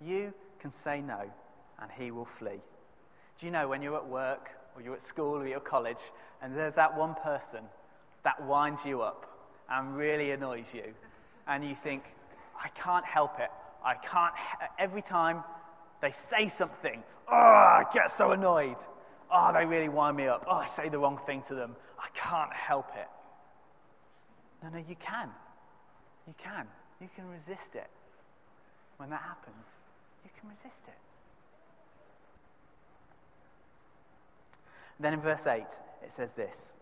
You 0.00 0.32
can 0.60 0.70
say 0.70 1.00
no, 1.00 1.20
and 1.80 1.90
he 1.98 2.10
will 2.10 2.24
flee. 2.24 2.60
Do 3.38 3.46
you 3.46 3.52
know 3.52 3.68
when 3.68 3.82
you're 3.82 3.96
at 3.96 4.06
work 4.06 4.50
or 4.74 4.82
you're 4.82 4.94
at 4.94 5.02
school 5.02 5.36
or 5.36 5.46
you're 5.46 5.58
at 5.58 5.64
college 5.64 5.98
and 6.42 6.56
there's 6.56 6.74
that 6.74 6.96
one 6.96 7.14
person 7.14 7.60
that 8.22 8.42
winds 8.46 8.84
you 8.84 9.02
up 9.02 9.26
and 9.70 9.96
really 9.96 10.30
annoys 10.32 10.66
you, 10.72 10.94
and 11.46 11.64
you 11.64 11.74
think, 11.74 12.04
I 12.62 12.68
can't 12.68 13.04
help 13.04 13.38
it. 13.40 13.50
I 13.84 13.94
can't, 13.94 14.34
every 14.78 15.02
time 15.02 15.42
they 16.00 16.10
say 16.10 16.48
something, 16.48 17.02
oh, 17.30 17.34
I 17.34 17.84
get 17.92 18.10
so 18.16 18.32
annoyed. 18.32 18.76
Oh, 19.32 19.50
they 19.54 19.64
really 19.64 19.88
wind 19.88 20.16
me 20.16 20.26
up. 20.26 20.44
Oh, 20.48 20.56
I 20.56 20.66
say 20.66 20.88
the 20.88 20.98
wrong 20.98 21.18
thing 21.26 21.42
to 21.48 21.54
them. 21.54 21.76
I 21.98 22.08
can't 22.14 22.52
help 22.52 22.90
it. 22.96 23.08
No, 24.62 24.68
no, 24.68 24.78
you 24.78 24.96
can. 24.96 25.30
You 26.26 26.34
can. 26.38 26.66
You 27.00 27.08
can 27.14 27.28
resist 27.30 27.74
it. 27.74 27.88
When 28.98 29.10
that 29.10 29.22
happens, 29.22 29.66
can 30.44 30.50
resist 30.50 30.82
it. 30.86 30.94
Then 35.00 35.14
in 35.14 35.20
verse 35.20 35.46
8, 35.46 35.64
it 36.02 36.12
says 36.12 36.32
this 36.32 36.74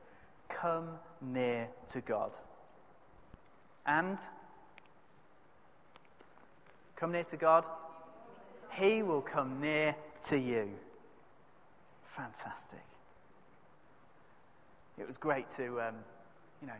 Come 0.48 0.90
near 1.20 1.68
to 1.88 2.00
God. 2.00 2.32
And 3.86 4.18
come 6.96 7.12
near 7.12 7.24
to 7.24 7.36
God, 7.36 7.64
He 8.72 9.02
will 9.02 9.22
come 9.22 9.60
near 9.60 9.94
to 10.24 10.38
you. 10.38 10.68
Fantastic. 12.16 12.84
It 14.98 15.06
was 15.06 15.16
great 15.16 15.48
to, 15.50 15.80
um, 15.80 15.94
you 16.60 16.68
know, 16.68 16.74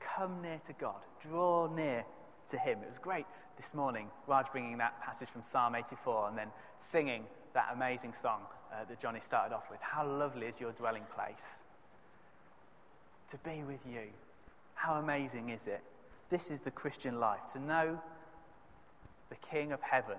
come 0.00 0.40
near 0.42 0.60
to 0.66 0.72
God, 0.72 0.96
draw 1.22 1.72
near 1.72 2.04
to 2.48 2.58
Him. 2.58 2.78
It 2.82 2.88
was 2.88 2.98
great 2.98 3.26
this 3.56 3.74
morning, 3.74 4.08
Raj 4.26 4.46
bringing 4.52 4.78
that 4.78 5.00
passage 5.02 5.28
from 5.28 5.42
Psalm 5.42 5.74
84 5.74 6.28
and 6.28 6.38
then 6.38 6.48
singing 6.78 7.24
that 7.52 7.70
amazing 7.72 8.12
song 8.20 8.40
uh, 8.72 8.84
that 8.88 9.00
Johnny 9.00 9.20
started 9.24 9.54
off 9.54 9.70
with. 9.70 9.80
How 9.80 10.06
lovely 10.06 10.46
is 10.46 10.60
your 10.60 10.72
dwelling 10.72 11.04
place? 11.14 11.34
To 13.30 13.36
be 13.38 13.62
with 13.62 13.80
you. 13.86 14.08
How 14.74 14.94
amazing 14.94 15.50
is 15.50 15.66
it? 15.66 15.82
This 16.30 16.50
is 16.50 16.62
the 16.62 16.70
Christian 16.70 17.20
life. 17.20 17.40
To 17.52 17.58
know 17.58 18.00
the 19.30 19.36
King 19.50 19.72
of 19.72 19.80
heaven 19.80 20.18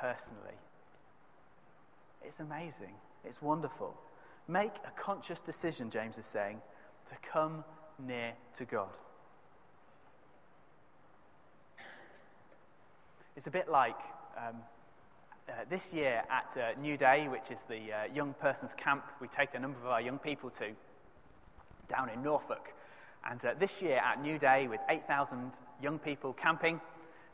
personally. 0.00 0.58
It's 2.24 2.40
amazing. 2.40 2.94
It's 3.24 3.42
wonderful. 3.42 3.94
Make 4.48 4.72
a 4.86 5.00
conscious 5.00 5.40
decision, 5.40 5.90
James 5.90 6.18
is 6.18 6.26
saying, 6.26 6.60
to 7.08 7.14
come 7.28 7.64
near 7.98 8.32
to 8.54 8.64
God. 8.64 8.88
It's 13.36 13.48
a 13.48 13.50
bit 13.50 13.68
like 13.68 13.98
um, 14.36 14.54
uh, 15.48 15.52
this 15.68 15.92
year 15.92 16.22
at 16.30 16.56
uh, 16.56 16.80
New 16.80 16.96
Day, 16.96 17.26
which 17.26 17.50
is 17.50 17.58
the 17.68 17.92
uh, 17.92 18.14
young 18.14 18.32
person's 18.34 18.72
camp 18.74 19.04
we 19.20 19.26
take 19.26 19.54
a 19.54 19.58
number 19.58 19.78
of 19.80 19.86
our 19.86 20.00
young 20.00 20.18
people 20.18 20.50
to 20.50 20.70
down 21.88 22.10
in 22.10 22.22
Norfolk. 22.22 22.72
And 23.28 23.44
uh, 23.44 23.54
this 23.58 23.82
year 23.82 23.96
at 23.96 24.22
New 24.22 24.38
Day, 24.38 24.68
with 24.68 24.78
8,000 24.88 25.50
young 25.82 25.98
people 25.98 26.32
camping 26.32 26.80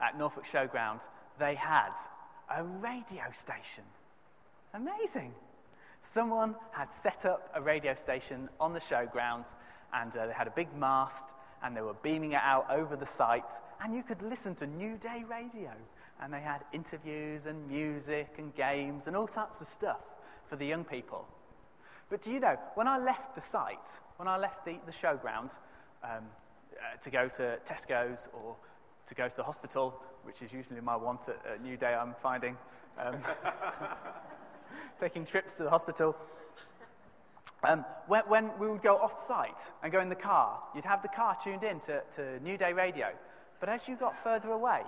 at 0.01 0.17
Norfolk 0.17 0.45
Showground, 0.51 1.01
they 1.39 1.55
had 1.55 1.91
a 2.49 2.65
radio 2.65 3.25
station. 3.39 3.85
Amazing. 4.73 5.35
Someone 6.01 6.55
had 6.71 6.91
set 6.91 7.27
up 7.27 7.51
a 7.55 7.61
radio 7.61 7.95
station 7.95 8.49
on 8.59 8.73
the 8.73 8.81
showground, 8.81 9.45
and 9.93 10.17
uh, 10.17 10.27
they 10.27 10.33
had 10.33 10.47
a 10.47 10.53
big 10.53 10.75
mast, 10.75 11.25
and 11.63 11.77
they 11.77 11.83
were 11.83 11.97
beaming 12.03 12.33
it 12.33 12.41
out 12.43 12.67
over 12.71 12.97
the 12.97 13.07
site, 13.07 13.51
and 13.83 13.95
you 13.95 14.03
could 14.03 14.23
listen 14.23 14.55
to 14.57 14.67
New 14.67 14.97
Day 14.97 15.25
radio 15.29 15.73
and 16.23 16.33
they 16.33 16.41
had 16.41 16.65
interviews 16.73 17.47
and 17.47 17.67
music 17.69 18.35
and 18.39 18.55
games 18.55 19.07
and 19.07 19.17
all 19.17 19.27
sorts 19.27 19.61
of 19.61 19.67
stuff 19.67 20.01
for 20.49 20.57
the 20.57 20.67
young 20.67 20.85
people. 20.85 21.27
But 22.09 22.23
do 22.23 22.31
you 22.31 22.41
know, 22.41 22.57
when 22.75 22.87
I 22.87 22.99
left 22.99 23.35
the 23.35 23.41
site, 23.41 23.79
when 24.17 24.29
I 24.29 24.37
left 24.37 24.65
the, 24.65 24.77
the 24.85 24.93
showground 24.93 25.51
um, 26.05 26.25
uh, 26.73 26.97
to 27.01 27.11
go 27.11 27.29
to 27.29 27.59
Tesco's 27.67 28.29
or 28.33 28.57
to 29.07 29.15
go 29.15 29.29
to 29.29 29.37
the 29.37 29.43
hospital, 29.43 29.95
which 30.25 30.43
is 30.43 30.53
usually 30.53 30.81
my 30.81 30.97
want 30.97 31.23
at, 31.29 31.53
at 31.53 31.63
New 31.63 31.77
Day, 31.77 31.95
I'm 31.95 32.15
finding, 32.23 32.57
um, 32.99 33.17
taking 35.01 35.25
trips 35.25 35.55
to 35.55 35.63
the 35.63 35.71
hospital. 35.71 36.17
Um, 37.63 37.85
when, 38.07 38.23
when, 38.23 38.51
we 38.59 38.69
would 38.69 38.83
go 38.83 38.97
off 38.97 39.27
site 39.27 39.61
and 39.83 39.93
go 39.93 40.01
in 40.01 40.09
the 40.09 40.15
car, 40.15 40.59
you'd 40.75 40.85
have 40.85 41.03
the 41.03 41.09
car 41.09 41.37
tuned 41.43 41.63
in 41.63 41.79
to, 41.81 42.03
to 42.17 42.41
New 42.41 42.57
Day 42.57 42.73
radio. 42.73 43.09
But 43.61 43.69
as 43.69 43.87
you 43.87 43.97
got 43.97 44.23
further 44.25 44.51
away, 44.51 44.81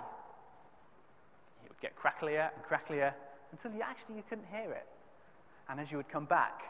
it 1.63 1.69
would 1.69 1.79
get 1.79 1.93
cracklier 1.95 2.49
and 2.55 2.63
cracklier 2.65 3.13
until 3.51 3.71
you 3.71 3.83
actually 3.83 4.15
you 4.15 4.23
couldn't 4.27 4.47
hear 4.51 4.71
it. 4.71 4.87
And 5.69 5.79
as 5.79 5.91
you 5.91 5.97
would 5.97 6.09
come 6.09 6.25
back, 6.25 6.63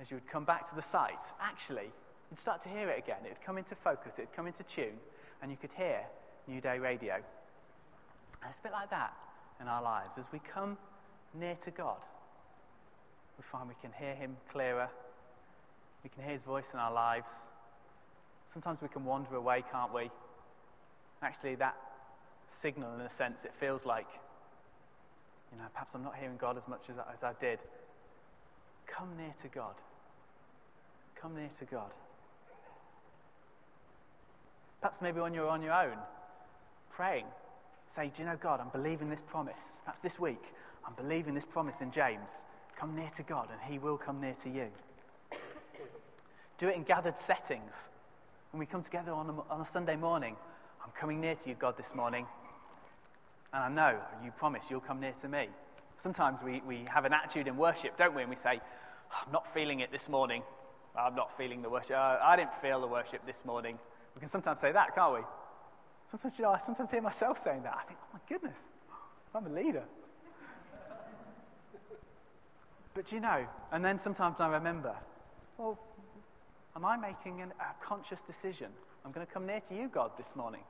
as 0.00 0.10
you 0.10 0.16
would 0.18 0.28
come 0.28 0.44
back 0.44 0.68
to 0.68 0.74
the 0.74 0.82
site, 0.82 1.24
actually, 1.40 1.90
you'd 2.30 2.38
start 2.38 2.62
to 2.64 2.68
hear 2.68 2.90
it 2.90 2.98
again. 2.98 3.18
It 3.24 3.30
would 3.30 3.44
come 3.44 3.56
into 3.56 3.74
focus, 3.74 4.14
it 4.18 4.22
would 4.22 4.36
come 4.36 4.46
into 4.46 4.62
tune, 4.64 4.98
and 5.40 5.50
you 5.50 5.56
could 5.56 5.72
hear 5.76 6.00
New 6.46 6.60
Day 6.60 6.78
Radio. 6.78 7.14
And 7.14 8.50
it's 8.50 8.58
a 8.58 8.62
bit 8.62 8.72
like 8.72 8.90
that 8.90 9.14
in 9.60 9.68
our 9.68 9.82
lives. 9.82 10.12
As 10.18 10.26
we 10.32 10.40
come 10.40 10.76
near 11.32 11.56
to 11.64 11.70
God, 11.70 11.96
we 13.38 13.44
find 13.50 13.68
we 13.68 13.74
can 13.80 13.90
hear 13.98 14.14
Him 14.14 14.36
clearer, 14.52 14.88
we 16.04 16.10
can 16.10 16.22
hear 16.22 16.34
His 16.34 16.42
voice 16.42 16.66
in 16.72 16.78
our 16.78 16.92
lives. 16.92 17.30
Sometimes 18.52 18.80
we 18.80 18.88
can 18.88 19.04
wander 19.04 19.34
away, 19.34 19.64
can't 19.72 19.92
we? 19.92 20.10
Actually, 21.22 21.56
that 21.56 21.74
signal, 22.62 22.94
in 22.94 23.00
a 23.00 23.10
sense, 23.10 23.44
it 23.44 23.52
feels 23.58 23.84
like 23.84 24.06
you 25.50 25.58
know, 25.58 25.68
perhaps 25.72 25.94
I'm 25.94 26.02
not 26.02 26.16
hearing 26.16 26.36
God 26.36 26.56
as 26.56 26.66
much 26.68 26.82
as 26.90 26.96
I, 26.98 27.12
as 27.12 27.22
I 27.22 27.32
did. 27.40 27.58
Come 28.86 29.16
near 29.16 29.32
to 29.42 29.48
God. 29.48 29.74
Come 31.14 31.36
near 31.36 31.48
to 31.58 31.64
God. 31.64 31.90
Perhaps 34.80 35.00
maybe 35.00 35.20
when 35.20 35.32
you're 35.32 35.48
on 35.48 35.62
your 35.62 35.72
own, 35.72 35.96
praying, 36.90 37.24
say, 37.94 38.10
Do 38.14 38.22
you 38.22 38.28
know, 38.28 38.36
God, 38.36 38.60
I'm 38.60 38.68
believing 38.68 39.08
this 39.08 39.22
promise. 39.26 39.54
Perhaps 39.84 40.00
this 40.00 40.18
week, 40.18 40.42
I'm 40.86 40.94
believing 40.94 41.34
this 41.34 41.46
promise 41.46 41.80
in 41.80 41.90
James. 41.90 42.42
Come 42.76 42.94
near 42.96 43.10
to 43.16 43.22
God, 43.22 43.48
and 43.50 43.60
He 43.72 43.78
will 43.78 43.96
come 43.96 44.20
near 44.20 44.34
to 44.34 44.50
you. 44.50 44.68
Do 46.58 46.68
it 46.68 46.76
in 46.76 46.84
gathered 46.84 47.18
settings. 47.18 47.72
When 48.52 48.60
we 48.60 48.66
come 48.66 48.82
together 48.82 49.12
on 49.12 49.28
a, 49.28 49.52
on 49.52 49.60
a 49.60 49.66
Sunday 49.66 49.96
morning, 49.96 50.36
I'm 50.84 50.92
coming 50.92 51.20
near 51.20 51.34
to 51.34 51.48
you, 51.48 51.54
God, 51.54 51.76
this 51.76 51.94
morning. 51.94 52.26
And 53.52 53.62
I 53.62 53.68
know 53.68 53.98
you 54.24 54.30
promise 54.30 54.64
you'll 54.70 54.80
come 54.80 55.00
near 55.00 55.14
to 55.22 55.28
me. 55.28 55.48
Sometimes 55.98 56.40
we, 56.42 56.62
we 56.66 56.84
have 56.88 57.04
an 57.04 57.12
attitude 57.12 57.48
in 57.48 57.56
worship, 57.56 57.96
don't 57.96 58.14
we? 58.14 58.22
And 58.22 58.30
we 58.30 58.36
say, 58.36 58.60
I'm 59.10 59.32
not 59.32 59.52
feeling 59.52 59.80
it 59.80 59.90
this 59.90 60.08
morning. 60.08 60.42
I'm 60.96 61.14
not 61.14 61.36
feeling 61.36 61.62
the 61.62 61.68
worship. 61.68 61.92
Uh, 61.92 62.18
I 62.22 62.36
didn't 62.36 62.54
feel 62.62 62.80
the 62.80 62.86
worship 62.86 63.24
this 63.26 63.40
morning. 63.44 63.78
We 64.14 64.20
can 64.20 64.28
sometimes 64.28 64.60
say 64.60 64.70
that, 64.72 64.94
can't 64.94 65.14
we? 65.14 65.20
Sometimes, 66.10 66.34
you 66.38 66.44
know, 66.44 66.50
I 66.50 66.58
sometimes 66.58 66.90
hear 66.90 67.02
myself 67.02 67.42
saying 67.42 67.62
that. 67.64 67.76
I 67.80 67.86
think, 67.86 67.98
oh 68.02 68.08
my 68.12 68.20
goodness, 68.28 68.56
I'm 69.34 69.46
a 69.46 69.50
leader. 69.50 69.82
but 72.94 73.10
you 73.10 73.18
know, 73.18 73.44
and 73.72 73.84
then 73.84 73.98
sometimes 73.98 74.36
I 74.38 74.48
remember, 74.48 74.94
well, 75.58 75.78
am 76.76 76.84
I 76.84 76.96
making 76.96 77.40
an, 77.40 77.52
a 77.60 77.84
conscious 77.84 78.22
decision? 78.22 78.68
I'm 79.04 79.12
going 79.12 79.26
to 79.26 79.32
come 79.32 79.46
near 79.46 79.60
to 79.68 79.74
you, 79.74 79.88
God, 79.88 80.12
this 80.16 80.34
morning. 80.34 80.62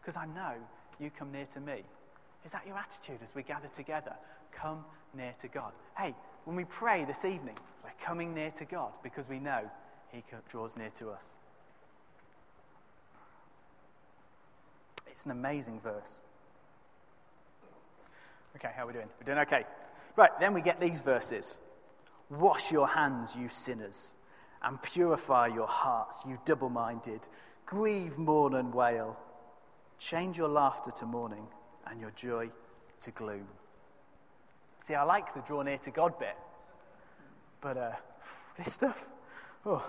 Because 0.00 0.16
I 0.16 0.26
know 0.26 0.52
you 1.00 1.10
come 1.16 1.32
near 1.32 1.46
to 1.54 1.60
me. 1.60 1.82
Is 2.44 2.52
that 2.52 2.66
your 2.66 2.76
attitude 2.76 3.18
as 3.22 3.34
we 3.34 3.42
gather 3.42 3.68
together? 3.76 4.14
Come 4.52 4.84
near 5.16 5.34
to 5.40 5.48
God. 5.48 5.72
Hey, 5.96 6.14
when 6.44 6.56
we 6.56 6.64
pray 6.64 7.04
this 7.04 7.24
evening, 7.24 7.56
we're 7.82 8.06
coming 8.06 8.34
near 8.34 8.50
to 8.52 8.64
God 8.64 8.92
because 9.02 9.28
we 9.28 9.38
know 9.38 9.62
He 10.12 10.22
draws 10.50 10.76
near 10.76 10.90
to 10.98 11.10
us. 11.10 11.24
It's 15.06 15.24
an 15.24 15.30
amazing 15.30 15.80
verse. 15.80 16.22
Okay, 18.56 18.70
how 18.76 18.84
are 18.84 18.86
we 18.86 18.92
doing? 18.92 19.08
We're 19.18 19.26
doing 19.34 19.46
okay. 19.46 19.64
Right, 20.16 20.30
then 20.38 20.54
we 20.54 20.60
get 20.60 20.80
these 20.80 21.00
verses. 21.00 21.58
Wash 22.30 22.70
your 22.70 22.86
hands, 22.86 23.34
you 23.36 23.48
sinners, 23.48 24.14
and 24.64 24.80
purify 24.82 25.46
your 25.46 25.66
hearts, 25.66 26.22
you 26.26 26.38
double 26.44 26.70
minded. 26.70 27.20
Grieve, 27.66 28.18
mourn, 28.18 28.54
and 28.54 28.74
wail. 28.74 29.16
Change 29.98 30.36
your 30.36 30.48
laughter 30.48 30.90
to 30.98 31.06
mourning 31.06 31.46
and 31.86 32.00
your 32.00 32.10
joy 32.12 32.50
to 33.00 33.10
gloom. 33.12 33.46
See, 34.82 34.94
I 34.94 35.02
like 35.02 35.32
the 35.34 35.40
draw 35.40 35.62
near 35.62 35.78
to 35.78 35.90
God 35.90 36.18
bit, 36.18 36.36
but 37.60 37.76
uh, 37.76 37.92
this 38.58 38.72
stuff, 38.72 39.04
oh. 39.64 39.84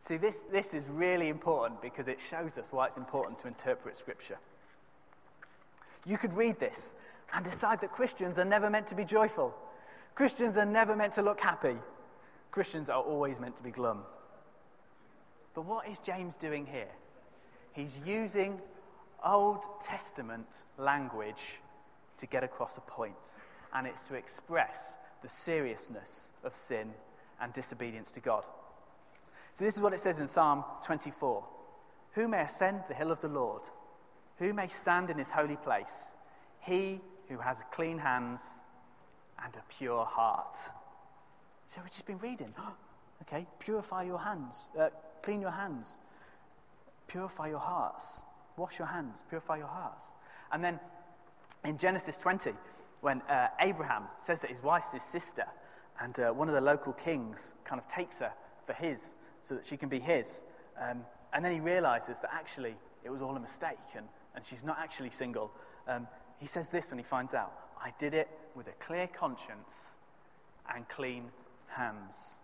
See, 0.00 0.16
this, 0.16 0.42
this 0.50 0.74
is 0.74 0.84
really 0.88 1.28
important 1.28 1.80
because 1.80 2.08
it 2.08 2.18
shows 2.20 2.58
us 2.58 2.64
why 2.70 2.86
it's 2.88 2.96
important 2.96 3.38
to 3.40 3.48
interpret 3.48 3.96
Scripture. 3.96 4.38
You 6.04 6.18
could 6.18 6.32
read 6.32 6.58
this 6.58 6.96
and 7.32 7.44
decide 7.44 7.80
that 7.80 7.92
Christians 7.92 8.38
are 8.38 8.44
never 8.44 8.68
meant 8.68 8.88
to 8.88 8.96
be 8.96 9.04
joyful. 9.04 9.54
Christians 10.16 10.56
are 10.56 10.66
never 10.66 10.96
meant 10.96 11.14
to 11.14 11.22
look 11.22 11.40
happy. 11.40 11.76
Christians 12.52 12.88
are 12.90 13.02
always 13.02 13.40
meant 13.40 13.56
to 13.56 13.62
be 13.62 13.70
glum. 13.70 14.02
But 15.54 15.64
what 15.64 15.88
is 15.88 15.98
James 15.98 16.36
doing 16.36 16.66
here? 16.66 16.90
He's 17.72 17.98
using 18.06 18.60
Old 19.24 19.64
Testament 19.82 20.46
language 20.78 21.60
to 22.18 22.26
get 22.26 22.44
across 22.44 22.76
a 22.76 22.82
point, 22.82 23.38
and 23.74 23.86
it's 23.86 24.02
to 24.02 24.14
express 24.14 24.98
the 25.22 25.28
seriousness 25.28 26.30
of 26.44 26.54
sin 26.54 26.92
and 27.40 27.52
disobedience 27.54 28.10
to 28.12 28.20
God. 28.20 28.44
So, 29.52 29.64
this 29.64 29.74
is 29.74 29.80
what 29.80 29.94
it 29.94 30.00
says 30.00 30.18
in 30.18 30.28
Psalm 30.28 30.64
24 30.84 31.44
Who 32.12 32.28
may 32.28 32.42
ascend 32.42 32.82
the 32.88 32.94
hill 32.94 33.10
of 33.10 33.20
the 33.20 33.28
Lord? 33.28 33.62
Who 34.38 34.52
may 34.52 34.68
stand 34.68 35.08
in 35.08 35.18
his 35.18 35.30
holy 35.30 35.56
place? 35.56 36.14
He 36.60 37.00
who 37.28 37.38
has 37.38 37.62
clean 37.72 37.98
hands 37.98 38.42
and 39.42 39.54
a 39.54 39.62
pure 39.78 40.04
heart. 40.04 40.56
So, 41.74 41.80
we've 41.82 41.90
just 41.90 42.04
been 42.04 42.18
reading. 42.18 42.52
okay, 43.22 43.46
purify 43.58 44.02
your 44.02 44.18
hands, 44.18 44.56
uh, 44.78 44.90
clean 45.22 45.40
your 45.40 45.50
hands, 45.50 46.00
purify 47.06 47.48
your 47.48 47.60
hearts, 47.60 48.20
wash 48.58 48.78
your 48.78 48.88
hands, 48.88 49.22
purify 49.30 49.56
your 49.56 49.68
hearts. 49.68 50.04
And 50.52 50.62
then 50.62 50.78
in 51.64 51.78
Genesis 51.78 52.18
20, 52.18 52.52
when 53.00 53.22
uh, 53.22 53.48
Abraham 53.60 54.02
says 54.20 54.38
that 54.40 54.50
his 54.50 54.62
wife's 54.62 54.92
his 54.92 55.02
sister, 55.02 55.46
and 55.98 56.20
uh, 56.20 56.30
one 56.30 56.46
of 56.46 56.54
the 56.54 56.60
local 56.60 56.92
kings 56.92 57.54
kind 57.64 57.80
of 57.80 57.88
takes 57.88 58.18
her 58.18 58.32
for 58.66 58.74
his 58.74 59.14
so 59.40 59.54
that 59.54 59.64
she 59.64 59.78
can 59.78 59.88
be 59.88 59.98
his. 59.98 60.42
Um, 60.78 61.06
and 61.32 61.42
then 61.42 61.54
he 61.54 61.60
realizes 61.60 62.18
that 62.20 62.32
actually 62.34 62.74
it 63.02 63.08
was 63.08 63.22
all 63.22 63.34
a 63.34 63.40
mistake 63.40 63.78
and, 63.96 64.04
and 64.34 64.44
she's 64.44 64.62
not 64.62 64.76
actually 64.78 65.10
single. 65.10 65.50
Um, 65.88 66.06
he 66.38 66.46
says 66.46 66.68
this 66.68 66.90
when 66.90 66.98
he 66.98 67.04
finds 67.04 67.32
out 67.32 67.52
I 67.82 67.94
did 67.98 68.12
it 68.12 68.28
with 68.54 68.66
a 68.66 68.84
clear 68.84 69.06
conscience 69.06 69.72
and 70.74 70.86
clean 70.90 71.30
hands. 71.74 72.38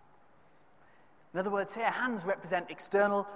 In 1.33 1.41
other 1.41 1.51
words, 1.51 1.75
here, 1.75 1.91
hands 1.91 2.25
represent 2.25 2.67
external 2.71 3.27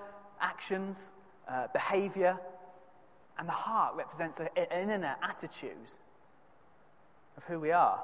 actions, 0.40 1.10
uh, 1.48 1.68
behavior, 1.72 2.38
and 3.38 3.48
the 3.48 3.52
heart 3.52 3.94
represents 3.96 4.40
an 4.40 4.48
inner 4.56 5.16
attitude 5.22 5.90
of 7.36 7.44
who 7.44 7.58
we 7.58 7.70
are. 7.72 8.00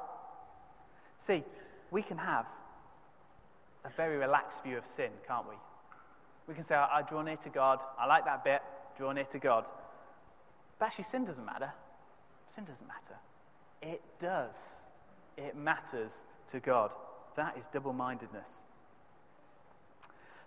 See, 1.19 1.45
we 1.91 2.03
can 2.03 2.19
have 2.19 2.47
a 3.85 3.91
very 3.91 4.17
relaxed 4.17 4.63
view 4.63 4.79
of 4.79 4.87
sin, 4.87 5.11
can't 5.27 5.49
we? 5.49 5.55
We 6.47 6.55
can 6.55 6.65
say, 6.65 6.75
I, 6.75 6.99
I 6.99 7.03
draw 7.03 7.23
near 7.23 7.37
to 7.37 7.49
God. 7.49 7.81
I 7.99 8.07
like 8.07 8.25
that 8.25 8.45
bit, 8.45 8.63
draw 8.97 9.13
near 9.13 9.25
to 9.25 9.39
God. 9.39 9.67
But 10.79 10.87
actually, 10.87 11.05
sin 11.05 11.25
doesn't 11.25 11.45
matter. 11.45 11.73
Sin 12.55 12.65
doesn't 12.65 12.87
matter. 12.87 13.19
It 13.83 14.03
does. 14.21 14.55
It 15.37 15.57
matters 15.57 16.25
to 16.49 16.61
God. 16.61 16.91
That 17.39 17.57
is 17.57 17.69
double 17.69 17.93
mindedness. 17.93 18.65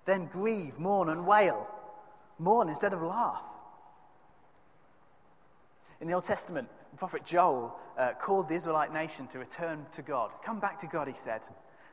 Then 0.04 0.26
grieve, 0.26 0.78
mourn, 0.78 1.08
and 1.08 1.26
wail. 1.26 1.66
Mourn 2.38 2.68
instead 2.68 2.92
of 2.92 3.02
laugh. 3.02 3.42
In 6.02 6.08
the 6.10 6.14
Old 6.14 6.26
Testament, 6.26 6.68
the 6.92 6.98
prophet 6.98 7.26
Joel 7.26 7.74
uh, 7.98 8.12
called 8.20 8.50
the 8.50 8.56
Israelite 8.56 8.92
nation 8.92 9.26
to 9.28 9.40
return 9.40 9.86
to 9.94 10.02
God. 10.02 10.32
Come 10.44 10.60
back 10.60 10.80
to 10.80 10.88
God, 10.88 11.08
he 11.08 11.14
said. 11.14 11.44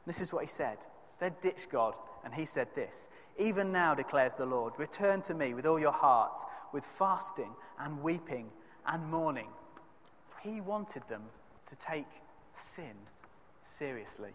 This 0.05 0.21
is 0.21 0.33
what 0.33 0.43
he 0.43 0.49
said. 0.49 0.79
They 1.21 1.31
ditched 1.43 1.71
God, 1.71 1.95
and 2.25 2.35
he 2.35 2.45
said 2.45 2.67
this 2.75 3.09
Even 3.39 3.71
now, 3.71 3.95
declares 3.95 4.35
the 4.35 4.47
Lord, 4.47 4.73
return 4.79 5.23
to 5.23 5.35
me 5.35 5.55
with 5.55 5.65
all 5.65 5.79
your 5.79 5.93
heart, 5.93 6.41
with 6.73 6.85
fasting 6.85 7.53
and 7.79 8.03
weeping 8.03 8.51
and 8.85 9.09
mourning. 9.09 9.49
He 10.43 10.61
wanted 10.61 11.05
them 11.09 11.23
to 11.67 11.77
take 11.77 12.11
sin 12.57 12.97
seriously. 13.63 14.33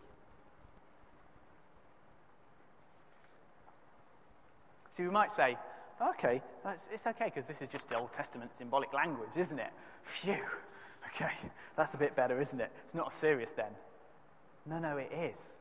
See, 4.93 5.01
we 5.01 5.09
might 5.09 5.31
say, 5.35 5.57
okay, 5.99 6.39
it's 6.93 7.07
okay 7.07 7.25
because 7.25 7.47
this 7.47 7.63
is 7.63 7.67
just 7.67 7.91
Old 7.95 8.13
Testament 8.13 8.51
symbolic 8.55 8.93
language, 8.93 9.31
isn't 9.35 9.57
it? 9.57 9.71
Phew. 10.03 10.37
Okay, 11.07 11.33
that's 11.75 11.95
a 11.95 11.97
bit 11.97 12.15
better, 12.15 12.39
isn't 12.39 12.61
it? 12.61 12.71
It's 12.85 12.93
not 12.93 13.11
serious 13.11 13.53
then. 13.53 13.71
No, 14.67 14.77
no, 14.77 14.97
it 14.97 15.11
is. 15.11 15.59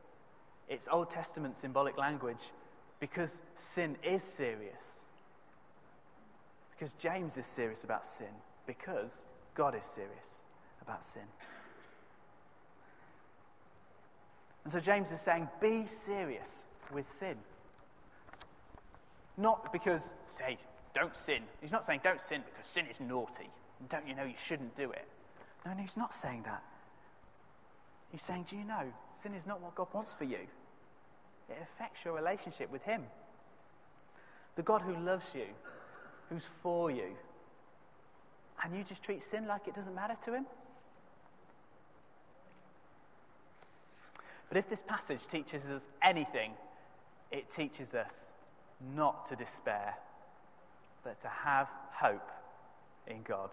It's 0.69 0.87
Old 0.87 1.11
Testament 1.11 1.57
symbolic 1.59 1.97
language 1.97 2.53
because 3.01 3.41
sin 3.57 3.97
is 4.03 4.23
serious. 4.23 4.77
Because 6.71 6.93
James 6.95 7.39
is 7.39 7.47
serious 7.47 7.85
about 7.85 8.07
sin. 8.07 8.27
Because 8.67 9.25
God 9.55 9.75
is 9.75 9.85
serious 9.85 10.43
about 10.83 11.03
sin. 11.05 11.23
And 14.65 14.73
so 14.73 14.79
James 14.79 15.11
is 15.11 15.23
saying, 15.23 15.49
be 15.59 15.87
serious 15.87 16.67
with 16.93 17.11
sin. 17.19 17.37
Not 19.37 19.73
because, 19.73 20.03
say, 20.29 20.59
don't 20.95 21.17
sin. 21.17 21.43
He's 21.61 21.73
not 21.73 21.85
saying 21.87 22.01
don't 22.05 22.23
sin 22.23 22.43
because 22.45 22.71
sin 22.71 22.87
is 22.91 23.01
naughty. 23.01 23.51
Don't 23.89 24.07
you 24.07 24.15
know 24.15 24.25
you 24.25 24.35
shouldn't 24.47 24.77
do 24.77 24.91
it? 24.91 25.07
No, 25.65 25.73
no, 25.73 25.81
he's 25.81 25.97
not 25.97 26.15
saying 26.15 26.43
that. 26.45 26.63
He's 28.11 28.23
saying, 28.23 28.47
do 28.49 28.57
you 28.57 28.65
know, 28.65 28.85
sin 29.23 29.35
is 29.35 29.47
not 29.47 29.61
what 29.61 29.75
God 29.75 29.89
wants 29.93 30.13
for 30.13 30.25
you. 30.25 30.47
It 31.49 31.57
affects 31.63 32.05
your 32.05 32.15
relationship 32.15 32.71
with 32.71 32.83
Him. 32.83 33.03
The 34.57 34.63
God 34.63 34.83
who 34.83 34.95
loves 34.97 35.25
you, 35.35 35.47
who's 36.29 36.45
for 36.63 36.91
you, 36.91 37.17
and 38.63 38.77
you 38.77 38.85
just 38.85 39.03
treat 39.03 39.23
sin 39.25 39.47
like 39.47 39.67
it 39.67 39.75
doesn't 39.75 39.95
matter 39.95 40.17
to 40.27 40.35
Him? 40.35 40.47
But 44.49 44.59
if 44.59 44.69
this 44.69 44.83
passage 44.87 45.21
teaches 45.31 45.65
us 45.75 45.83
anything, 46.03 46.53
it 47.31 47.51
teaches 47.55 47.95
us 47.95 48.29
not 48.95 49.27
to 49.27 49.37
despair, 49.37 49.95
but 51.05 51.21
to 51.21 51.29
have 51.29 51.69
hope 51.93 52.31
in 53.07 53.23
God. 53.23 53.51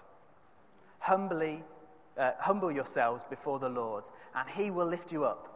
Humbly, 1.00 1.63
uh, 2.18 2.32
humble 2.39 2.72
yourselves 2.72 3.24
before 3.30 3.60
the 3.60 3.70
Lord, 3.70 4.06
and 4.36 4.50
He 4.50 4.72
will 4.72 4.86
lift 4.86 5.12
you 5.12 5.24
up. 5.26 5.56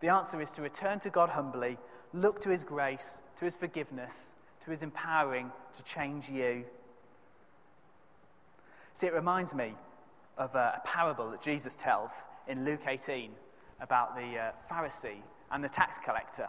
The 0.00 0.08
answer 0.08 0.40
is 0.40 0.50
to 0.52 0.62
return 0.62 1.00
to 1.00 1.10
God 1.10 1.28
humbly, 1.28 1.78
look 2.12 2.40
to 2.42 2.50
His 2.50 2.62
grace, 2.62 3.04
to 3.38 3.44
His 3.44 3.54
forgiveness, 3.54 4.30
to 4.64 4.70
His 4.70 4.82
empowering 4.82 5.50
to 5.74 5.84
change 5.84 6.28
you. 6.28 6.64
See, 8.94 9.06
it 9.06 9.14
reminds 9.14 9.54
me 9.54 9.74
of 10.38 10.54
a, 10.54 10.80
a 10.82 10.82
parable 10.84 11.30
that 11.30 11.42
Jesus 11.42 11.76
tells 11.76 12.10
in 12.48 12.64
Luke 12.64 12.80
18 12.86 13.30
about 13.80 14.16
the 14.16 14.38
uh, 14.38 14.52
Pharisee 14.70 15.22
and 15.50 15.62
the 15.62 15.68
tax 15.68 15.98
collector. 15.98 16.48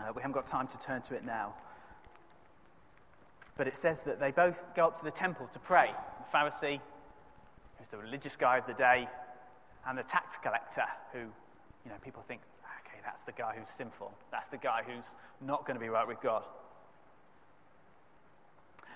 Uh, 0.00 0.12
we 0.14 0.22
haven't 0.22 0.34
got 0.34 0.46
time 0.46 0.66
to 0.66 0.78
turn 0.78 1.02
to 1.02 1.14
it 1.14 1.24
now. 1.24 1.54
But 3.56 3.68
it 3.68 3.76
says 3.76 4.02
that 4.02 4.18
they 4.18 4.32
both 4.32 4.58
go 4.74 4.86
up 4.86 4.98
to 4.98 5.04
the 5.04 5.10
temple 5.10 5.48
to 5.52 5.58
pray. 5.58 5.90
The 6.18 6.36
Pharisee, 6.36 6.80
who's 7.78 7.88
the 7.88 7.98
religious 7.98 8.36
guy 8.36 8.58
of 8.58 8.66
the 8.66 8.74
day, 8.74 9.08
and 9.86 9.96
the 9.96 10.02
tax 10.02 10.36
collector, 10.42 10.86
who, 11.12 11.20
you 11.20 11.90
know, 11.90 11.96
people 12.02 12.24
think, 12.26 12.40
okay, 12.86 12.98
that's 13.04 13.22
the 13.22 13.32
guy 13.32 13.54
who's 13.56 13.72
sinful. 13.76 14.12
That's 14.32 14.48
the 14.48 14.56
guy 14.56 14.82
who's 14.84 15.04
not 15.40 15.66
going 15.66 15.74
to 15.74 15.80
be 15.80 15.88
right 15.88 16.06
with 16.06 16.20
God. 16.20 16.42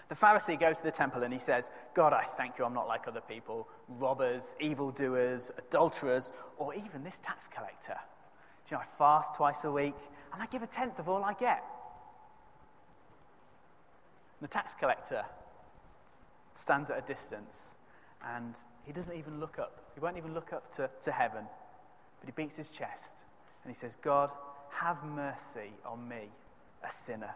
The 0.09 0.15
Pharisee 0.15 0.59
goes 0.59 0.79
to 0.79 0.85
the 0.85 0.91
temple 0.91 1.23
and 1.23 1.33
he 1.33 1.39
says, 1.39 1.71
God, 1.95 2.15
I 2.15 2.25
thank 2.37 2.59
you 2.59 2.65
I'm 2.65 2.73
not 2.73 2.89
like 2.89 3.07
other 3.07 3.21
people 3.21 3.69
robbers, 3.89 4.43
evildoers, 4.59 5.53
adulterers, 5.59 6.33
or 6.57 6.75
even 6.75 7.05
this 7.05 7.21
tax 7.23 7.45
collector. 7.55 7.99
Do 8.67 8.75
you 8.75 8.77
know, 8.77 8.83
I 8.83 8.99
fast 8.99 9.35
twice 9.35 9.65
a 9.65 9.71
week 9.71 9.95
and 10.33 10.43
I 10.43 10.47
give 10.47 10.63
a 10.63 10.67
tenth 10.67 10.99
of 10.99 11.09
all 11.09 11.25
I 11.25 11.35
get. 11.35 11.63
And 14.41 14.49
The 14.49 14.53
tax 14.53 14.73
collector 14.79 15.25
stands 16.55 16.91
at 16.91 16.99
a 16.99 17.03
distance 17.03 17.77
and 18.37 18.55
he 18.85 18.93
doesn't 18.93 19.17
even 19.17 19.41
look 19.41 19.59
up. 19.59 19.91
He 19.95 20.01
won't 20.01 20.17
even 20.17 20.35
look 20.35 20.53
up 20.53 20.75
to, 20.77 20.91
to 21.03 21.13
heaven, 21.13 21.45
but 22.21 22.27
he 22.27 22.33
beats 22.33 22.57
his 22.57 22.69
chest 22.69 23.15
and 23.65 23.73
he 23.73 23.79
says, 23.79 23.97
God, 24.03 24.31
have 24.71 25.03
mercy 25.05 25.73
on 25.85 26.09
me, 26.09 26.29
a 26.85 26.91
sinner. 26.91 27.35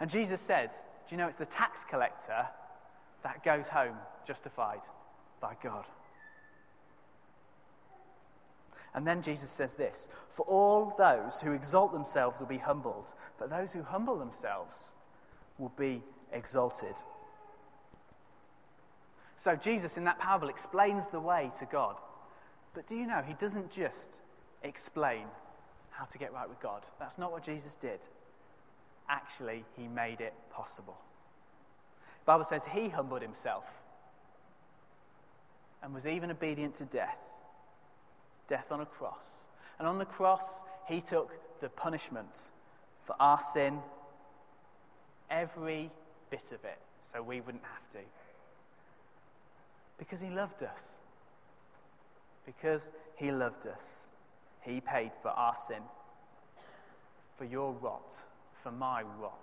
And 0.00 0.10
Jesus 0.10 0.40
says, 0.40 0.70
Do 1.08 1.14
you 1.14 1.16
know 1.18 1.28
it's 1.28 1.36
the 1.36 1.46
tax 1.46 1.84
collector 1.88 2.46
that 3.22 3.42
goes 3.44 3.66
home 3.66 3.96
justified 4.26 4.80
by 5.40 5.54
God? 5.62 5.84
And 8.96 9.06
then 9.06 9.20
Jesus 9.20 9.50
says 9.50 9.74
this 9.74 10.08
For 10.30 10.44
all 10.46 10.94
those 10.98 11.38
who 11.38 11.52
exalt 11.52 11.92
themselves 11.92 12.40
will 12.40 12.46
be 12.46 12.58
humbled, 12.58 13.12
but 13.38 13.50
those 13.50 13.70
who 13.70 13.82
humble 13.82 14.18
themselves 14.18 14.94
will 15.58 15.72
be 15.78 16.02
exalted. 16.32 16.96
So 19.36 19.54
Jesus, 19.54 19.98
in 19.98 20.04
that 20.04 20.18
parable, 20.18 20.48
explains 20.48 21.06
the 21.06 21.20
way 21.20 21.52
to 21.58 21.66
God. 21.66 21.96
But 22.74 22.86
do 22.86 22.96
you 22.96 23.06
know, 23.06 23.22
he 23.24 23.34
doesn't 23.34 23.70
just 23.70 24.16
explain 24.62 25.26
how 25.90 26.06
to 26.06 26.18
get 26.18 26.32
right 26.32 26.48
with 26.48 26.60
God. 26.60 26.82
That's 26.98 27.18
not 27.18 27.30
what 27.30 27.44
Jesus 27.44 27.74
did. 27.74 28.00
Actually, 29.08 29.64
he 29.76 29.88
made 29.88 30.20
it 30.20 30.32
possible. 30.50 30.96
The 32.20 32.32
Bible 32.32 32.44
says 32.44 32.62
he 32.72 32.88
humbled 32.88 33.22
himself 33.22 33.64
and 35.82 35.94
was 35.94 36.06
even 36.06 36.30
obedient 36.30 36.74
to 36.76 36.84
death 36.86 37.25
death 38.48 38.70
on 38.70 38.80
a 38.80 38.86
cross. 38.86 39.24
And 39.78 39.86
on 39.86 39.98
the 39.98 40.04
cross, 40.04 40.44
he 40.86 41.00
took 41.00 41.32
the 41.60 41.68
punishment 41.68 42.50
for 43.04 43.14
our 43.20 43.40
sin, 43.52 43.78
every 45.30 45.90
bit 46.30 46.44
of 46.52 46.64
it, 46.64 46.78
so 47.12 47.22
we 47.22 47.40
wouldn't 47.40 47.64
have 47.64 47.92
to. 47.92 48.06
Because 49.98 50.20
he 50.20 50.30
loved 50.30 50.62
us. 50.62 50.96
Because 52.44 52.90
he 53.16 53.30
loved 53.30 53.66
us. 53.66 54.06
He 54.62 54.80
paid 54.80 55.12
for 55.22 55.28
our 55.28 55.54
sin, 55.68 55.82
for 57.38 57.44
your 57.44 57.72
rot, 57.72 58.12
for 58.62 58.72
my 58.72 59.02
rot, 59.20 59.38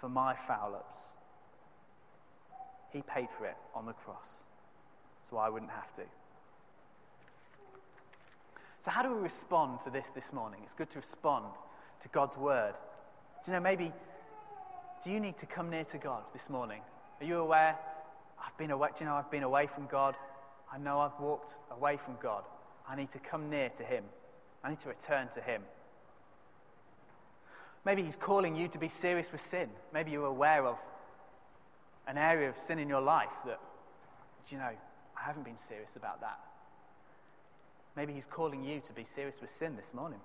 for 0.00 0.08
my 0.08 0.34
foul 0.46 0.74
ups. 0.74 1.02
He 2.92 3.02
paid 3.02 3.28
for 3.36 3.46
it 3.46 3.56
on 3.74 3.86
the 3.86 3.92
cross, 3.92 4.44
so 5.28 5.36
I 5.36 5.48
wouldn't 5.48 5.72
have 5.72 5.92
to. 5.94 6.02
So, 8.84 8.90
how 8.90 9.02
do 9.02 9.12
we 9.12 9.20
respond 9.20 9.80
to 9.82 9.90
this 9.90 10.06
this 10.14 10.32
morning? 10.32 10.60
It's 10.62 10.72
good 10.72 10.90
to 10.90 10.98
respond 10.98 11.46
to 12.00 12.08
God's 12.08 12.36
word. 12.36 12.74
Do 13.44 13.50
you 13.50 13.56
know, 13.56 13.62
maybe, 13.62 13.92
do 15.02 15.10
you 15.10 15.20
need 15.20 15.36
to 15.38 15.46
come 15.46 15.70
near 15.70 15.84
to 15.84 15.98
God 15.98 16.22
this 16.32 16.48
morning? 16.48 16.80
Are 17.20 17.26
you 17.26 17.38
aware? 17.38 17.76
I've 18.44 18.56
been 18.56 18.70
away, 18.70 18.90
do 18.96 19.04
you 19.04 19.10
know, 19.10 19.16
I've 19.16 19.30
been 19.30 19.42
away 19.42 19.66
from 19.66 19.86
God. 19.86 20.14
I 20.72 20.78
know 20.78 21.00
I've 21.00 21.18
walked 21.18 21.54
away 21.72 21.96
from 21.96 22.14
God. 22.22 22.44
I 22.88 22.94
need 22.94 23.10
to 23.10 23.18
come 23.18 23.50
near 23.50 23.68
to 23.70 23.82
Him. 23.82 24.04
I 24.62 24.70
need 24.70 24.80
to 24.80 24.88
return 24.88 25.28
to 25.34 25.40
Him. 25.40 25.62
Maybe 27.84 28.02
He's 28.02 28.16
calling 28.16 28.54
you 28.54 28.68
to 28.68 28.78
be 28.78 28.88
serious 28.88 29.32
with 29.32 29.44
sin. 29.44 29.68
Maybe 29.92 30.12
you're 30.12 30.26
aware 30.26 30.66
of 30.66 30.76
an 32.06 32.16
area 32.16 32.48
of 32.48 32.56
sin 32.66 32.78
in 32.78 32.88
your 32.88 33.00
life 33.00 33.32
that, 33.44 33.60
do 34.48 34.54
you 34.54 34.60
know, 34.60 34.70
I 34.70 35.24
haven't 35.24 35.44
been 35.44 35.58
serious 35.68 35.90
about 35.96 36.20
that. 36.20 36.38
Maybe 37.98 38.12
He's 38.12 38.26
calling 38.30 38.62
you 38.62 38.80
to 38.86 38.92
be 38.92 39.04
serious 39.16 39.34
with 39.40 39.50
sin 39.50 39.74
this 39.74 39.92
morning. 39.92 40.20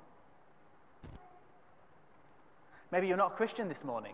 Maybe 2.92 3.08
you're 3.08 3.18
not 3.18 3.32
a 3.32 3.36
Christian 3.36 3.68
this 3.68 3.84
morning 3.84 4.14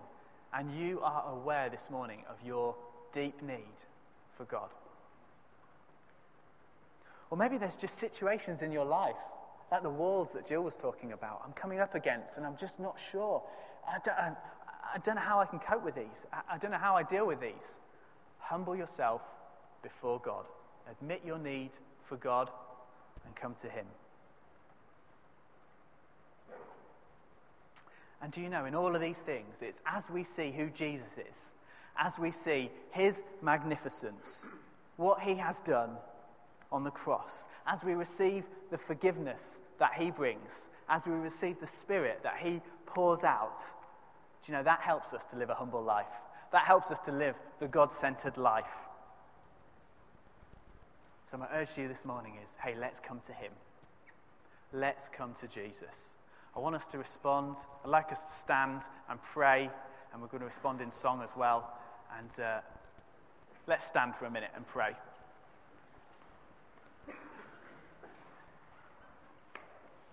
and 0.54 0.72
you 0.80 1.02
are 1.02 1.26
aware 1.30 1.70
this 1.70 1.90
morning 1.92 2.24
of 2.30 2.38
your 2.48 2.74
deep 3.14 3.42
need 3.42 3.76
for 4.38 4.46
God. 4.46 4.70
Or 7.30 7.38
maybe 7.38 7.58
there's 7.58 7.76
just 7.76 8.00
situations 8.00 8.62
in 8.62 8.72
your 8.72 8.86
life, 8.86 9.18
like 9.74 9.84
the 9.84 9.90
walls 9.90 10.32
that 10.32 10.48
Jill 10.48 10.62
was 10.62 10.78
talking 10.78 11.12
about, 11.12 11.42
I'm 11.46 11.52
coming 11.52 11.82
up 11.82 11.96
against 11.96 12.38
and 12.38 12.46
I'm 12.46 12.56
just 12.56 12.80
not 12.80 12.96
sure. 13.12 13.44
I 13.86 13.98
don't, 14.06 14.18
I, 14.18 14.32
I 14.96 14.98
don't 15.00 15.16
know 15.16 15.22
how 15.22 15.42
I 15.42 15.46
can 15.46 15.60
cope 15.60 15.84
with 15.84 15.96
these. 15.96 16.26
I, 16.32 16.56
I 16.56 16.58
don't 16.60 16.72
know 16.72 16.78
how 16.78 16.96
I 16.96 17.04
deal 17.04 17.28
with 17.28 17.42
these. 17.42 17.76
Humble 18.38 18.78
yourself 18.78 19.20
before 19.84 20.22
God. 20.24 20.46
Admit 20.90 21.24
your 21.26 21.38
need 21.38 21.72
for 22.08 22.16
God 22.16 22.50
and 23.26 23.36
come 23.36 23.56
to 23.62 23.70
Him. 23.70 23.86
And 28.22 28.32
do 28.32 28.42
you 28.42 28.50
know, 28.50 28.66
in 28.66 28.76
all 28.76 28.96
of 28.96 29.02
these 29.02 29.18
things, 29.18 29.62
it's 29.62 29.82
as 29.86 30.10
we 30.10 30.24
see 30.24 30.52
who 30.52 30.70
Jesus 30.70 31.08
is, 31.18 31.36
as 31.98 32.20
we 32.20 32.32
see 32.32 32.70
His 32.92 33.24
magnificence, 33.42 34.48
what 34.98 35.22
He 35.22 35.36
has 35.36 35.62
done 35.62 35.92
on 36.72 36.84
the 36.84 36.92
cross, 36.92 37.48
as 37.66 37.84
we 37.84 37.94
receive 37.94 38.44
the 38.72 38.78
forgiveness 38.78 39.60
that 39.80 39.94
He 39.98 40.12
brings, 40.12 40.70
as 40.90 41.08
we 41.08 41.14
receive 41.14 41.60
the 41.60 41.68
Spirit 41.68 42.20
that 42.24 42.38
He 42.38 42.62
pours 42.86 43.24
out, 43.24 43.58
do 44.46 44.52
you 44.52 44.58
know, 44.58 44.64
that 44.64 44.82
helps 44.82 45.14
us 45.14 45.24
to 45.32 45.38
live 45.38 45.50
a 45.50 45.56
humble 45.56 45.84
life. 45.84 46.08
That 46.52 46.64
helps 46.64 46.92
us 46.92 47.00
to 47.06 47.12
live 47.12 47.36
the 47.60 47.68
God 47.68 47.92
centered 47.92 48.38
life. 48.38 48.66
So, 51.30 51.38
my 51.38 51.46
urge 51.54 51.76
to 51.76 51.82
you 51.84 51.88
this 51.88 52.06
morning 52.06 52.34
is 52.44 52.50
hey, 52.64 52.74
let's 52.80 53.00
come 53.00 53.20
to 53.28 53.34
Him. 53.34 53.52
Let's 54.74 55.08
come 55.16 55.36
to 55.42 55.48
Jesus. 55.48 56.16
I 56.56 56.60
want 56.60 56.76
us 56.76 56.88
to 56.88 56.98
respond. 56.98 57.56
I'd 57.86 57.90
like 57.92 58.12
us 58.12 58.18
to 58.18 58.40
stand 58.40 58.82
and 59.08 59.22
pray, 59.22 59.70
and 60.12 60.22
we're 60.24 60.28
going 60.28 60.40
to 60.40 60.48
respond 60.48 60.82
in 60.82 60.92
song 60.92 61.22
as 61.22 61.30
well. 61.38 61.72
And 62.18 62.44
uh, 62.44 62.60
let's 63.68 63.86
stand 63.86 64.16
for 64.16 64.26
a 64.26 64.32
minute 64.32 64.50
and 64.56 64.66
pray. 64.66 64.94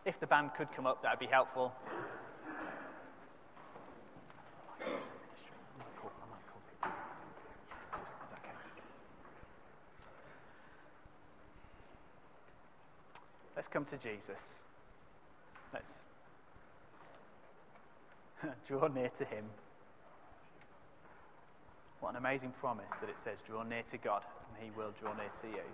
If 0.05 0.21
the 0.21 0.27
band 0.27 0.51
could 0.55 0.71
come 0.73 0.87
up, 0.87 1.03
that 1.03 1.13
would 1.13 1.27
be 1.27 1.33
helpful. 1.33 1.73
Let's 13.67 13.73
come 13.73 13.99
to 13.99 14.09
Jesus. 14.09 14.63
Let's 15.75 15.93
draw 18.69 18.87
near 18.87 19.09
to 19.09 19.25
him. 19.25 19.45
What 21.99 22.11
an 22.11 22.17
amazing 22.17 22.53
promise 22.61 22.87
that 23.01 23.11
it 23.11 23.19
says, 23.19 23.39
draw 23.45 23.65
near 23.65 23.83
to 23.91 23.99
God, 23.99 24.23
and 24.55 24.65
he 24.65 24.71
will 24.79 24.93
draw 25.01 25.13
near 25.15 25.31
to 25.43 25.49
you. 25.49 25.65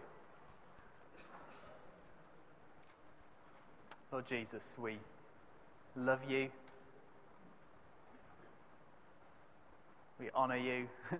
Lord 4.10 4.26
Jesus, 4.26 4.74
we 4.78 4.96
love 5.94 6.20
you. 6.26 6.48
We 10.18 10.30
honour 10.34 10.56
you. 10.56 10.88
we 11.10 11.18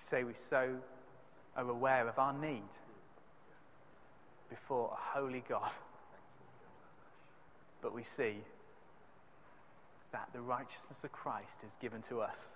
say 0.00 0.22
we 0.22 0.34
so 0.50 0.68
are 1.56 1.66
aware 1.66 2.06
of 2.06 2.18
our 2.18 2.34
need 2.34 2.60
before 4.52 4.90
a 4.92 5.18
holy 5.18 5.42
God. 5.48 5.72
But 7.80 7.94
we 7.94 8.04
see 8.04 8.36
that 10.12 10.28
the 10.32 10.40
righteousness 10.40 11.04
of 11.04 11.12
Christ 11.12 11.64
is 11.66 11.74
given 11.80 12.02
to 12.02 12.20
us 12.20 12.54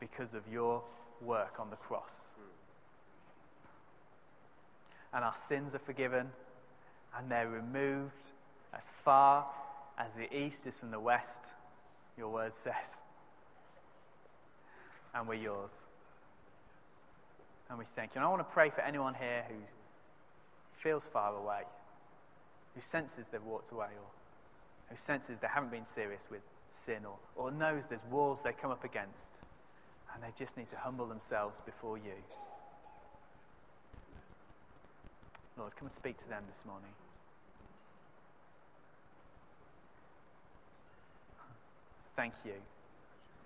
because 0.00 0.34
of 0.34 0.42
your 0.52 0.82
work 1.22 1.60
on 1.60 1.70
the 1.70 1.76
cross 1.76 2.34
and 5.14 5.24
our 5.24 5.34
sins 5.48 5.74
are 5.74 5.80
forgiven 5.80 6.28
and 7.16 7.30
they're 7.30 7.48
removed 7.48 8.12
as 8.76 8.82
far 9.04 9.46
as 9.96 10.08
the 10.16 10.36
east 10.36 10.66
is 10.66 10.74
from 10.74 10.90
the 10.90 10.98
west, 10.98 11.44
your 12.18 12.28
word 12.28 12.52
says. 12.52 12.74
And 15.14 15.28
we're 15.28 15.34
yours. 15.34 15.70
And 17.70 17.78
we 17.78 17.84
thank 17.96 18.14
you. 18.14 18.20
And 18.20 18.26
I 18.26 18.28
want 18.28 18.46
to 18.46 18.52
pray 18.52 18.70
for 18.70 18.82
anyone 18.82 19.14
here 19.14 19.44
who 19.48 19.54
feels 20.82 21.06
far 21.06 21.34
away, 21.36 21.62
who 22.74 22.80
senses 22.80 23.28
they've 23.28 23.42
walked 23.42 23.72
away, 23.72 23.86
or 23.86 24.10
who 24.90 24.96
senses 24.96 25.38
they 25.40 25.48
haven't 25.48 25.70
been 25.70 25.86
serious 25.86 26.26
with 26.30 26.42
sin, 26.70 27.06
or, 27.06 27.16
or 27.36 27.50
knows 27.50 27.84
there's 27.86 28.04
walls 28.10 28.40
they 28.44 28.52
come 28.52 28.70
up 28.70 28.84
against, 28.84 29.38
and 30.12 30.22
they 30.22 30.28
just 30.38 30.56
need 30.56 30.70
to 30.70 30.76
humble 30.76 31.06
themselves 31.06 31.60
before 31.64 31.96
you. 31.96 32.12
Lord, 35.56 35.74
come 35.76 35.86
and 35.86 35.94
speak 35.94 36.18
to 36.18 36.28
them 36.28 36.42
this 36.50 36.64
morning. 36.66 36.90
Thank 42.16 42.34
you. 42.44 42.54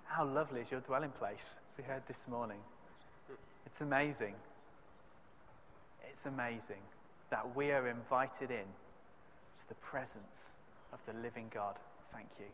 How 0.04 0.24
lovely 0.24 0.60
is 0.60 0.70
your 0.70 0.80
dwelling 0.80 1.10
place, 1.10 1.56
as 1.70 1.78
we 1.78 1.84
heard 1.84 2.02
this 2.08 2.24
morning. 2.28 2.58
It's 3.68 3.82
amazing. 3.82 4.34
It's 6.10 6.24
amazing 6.24 6.80
that 7.28 7.54
we 7.54 7.70
are 7.70 7.86
invited 7.86 8.50
in 8.50 8.64
to 8.64 9.68
the 9.68 9.74
presence 9.74 10.54
of 10.90 10.98
the 11.04 11.12
living 11.20 11.50
God. 11.52 11.76
Thank 12.10 12.28
you. 12.40 12.46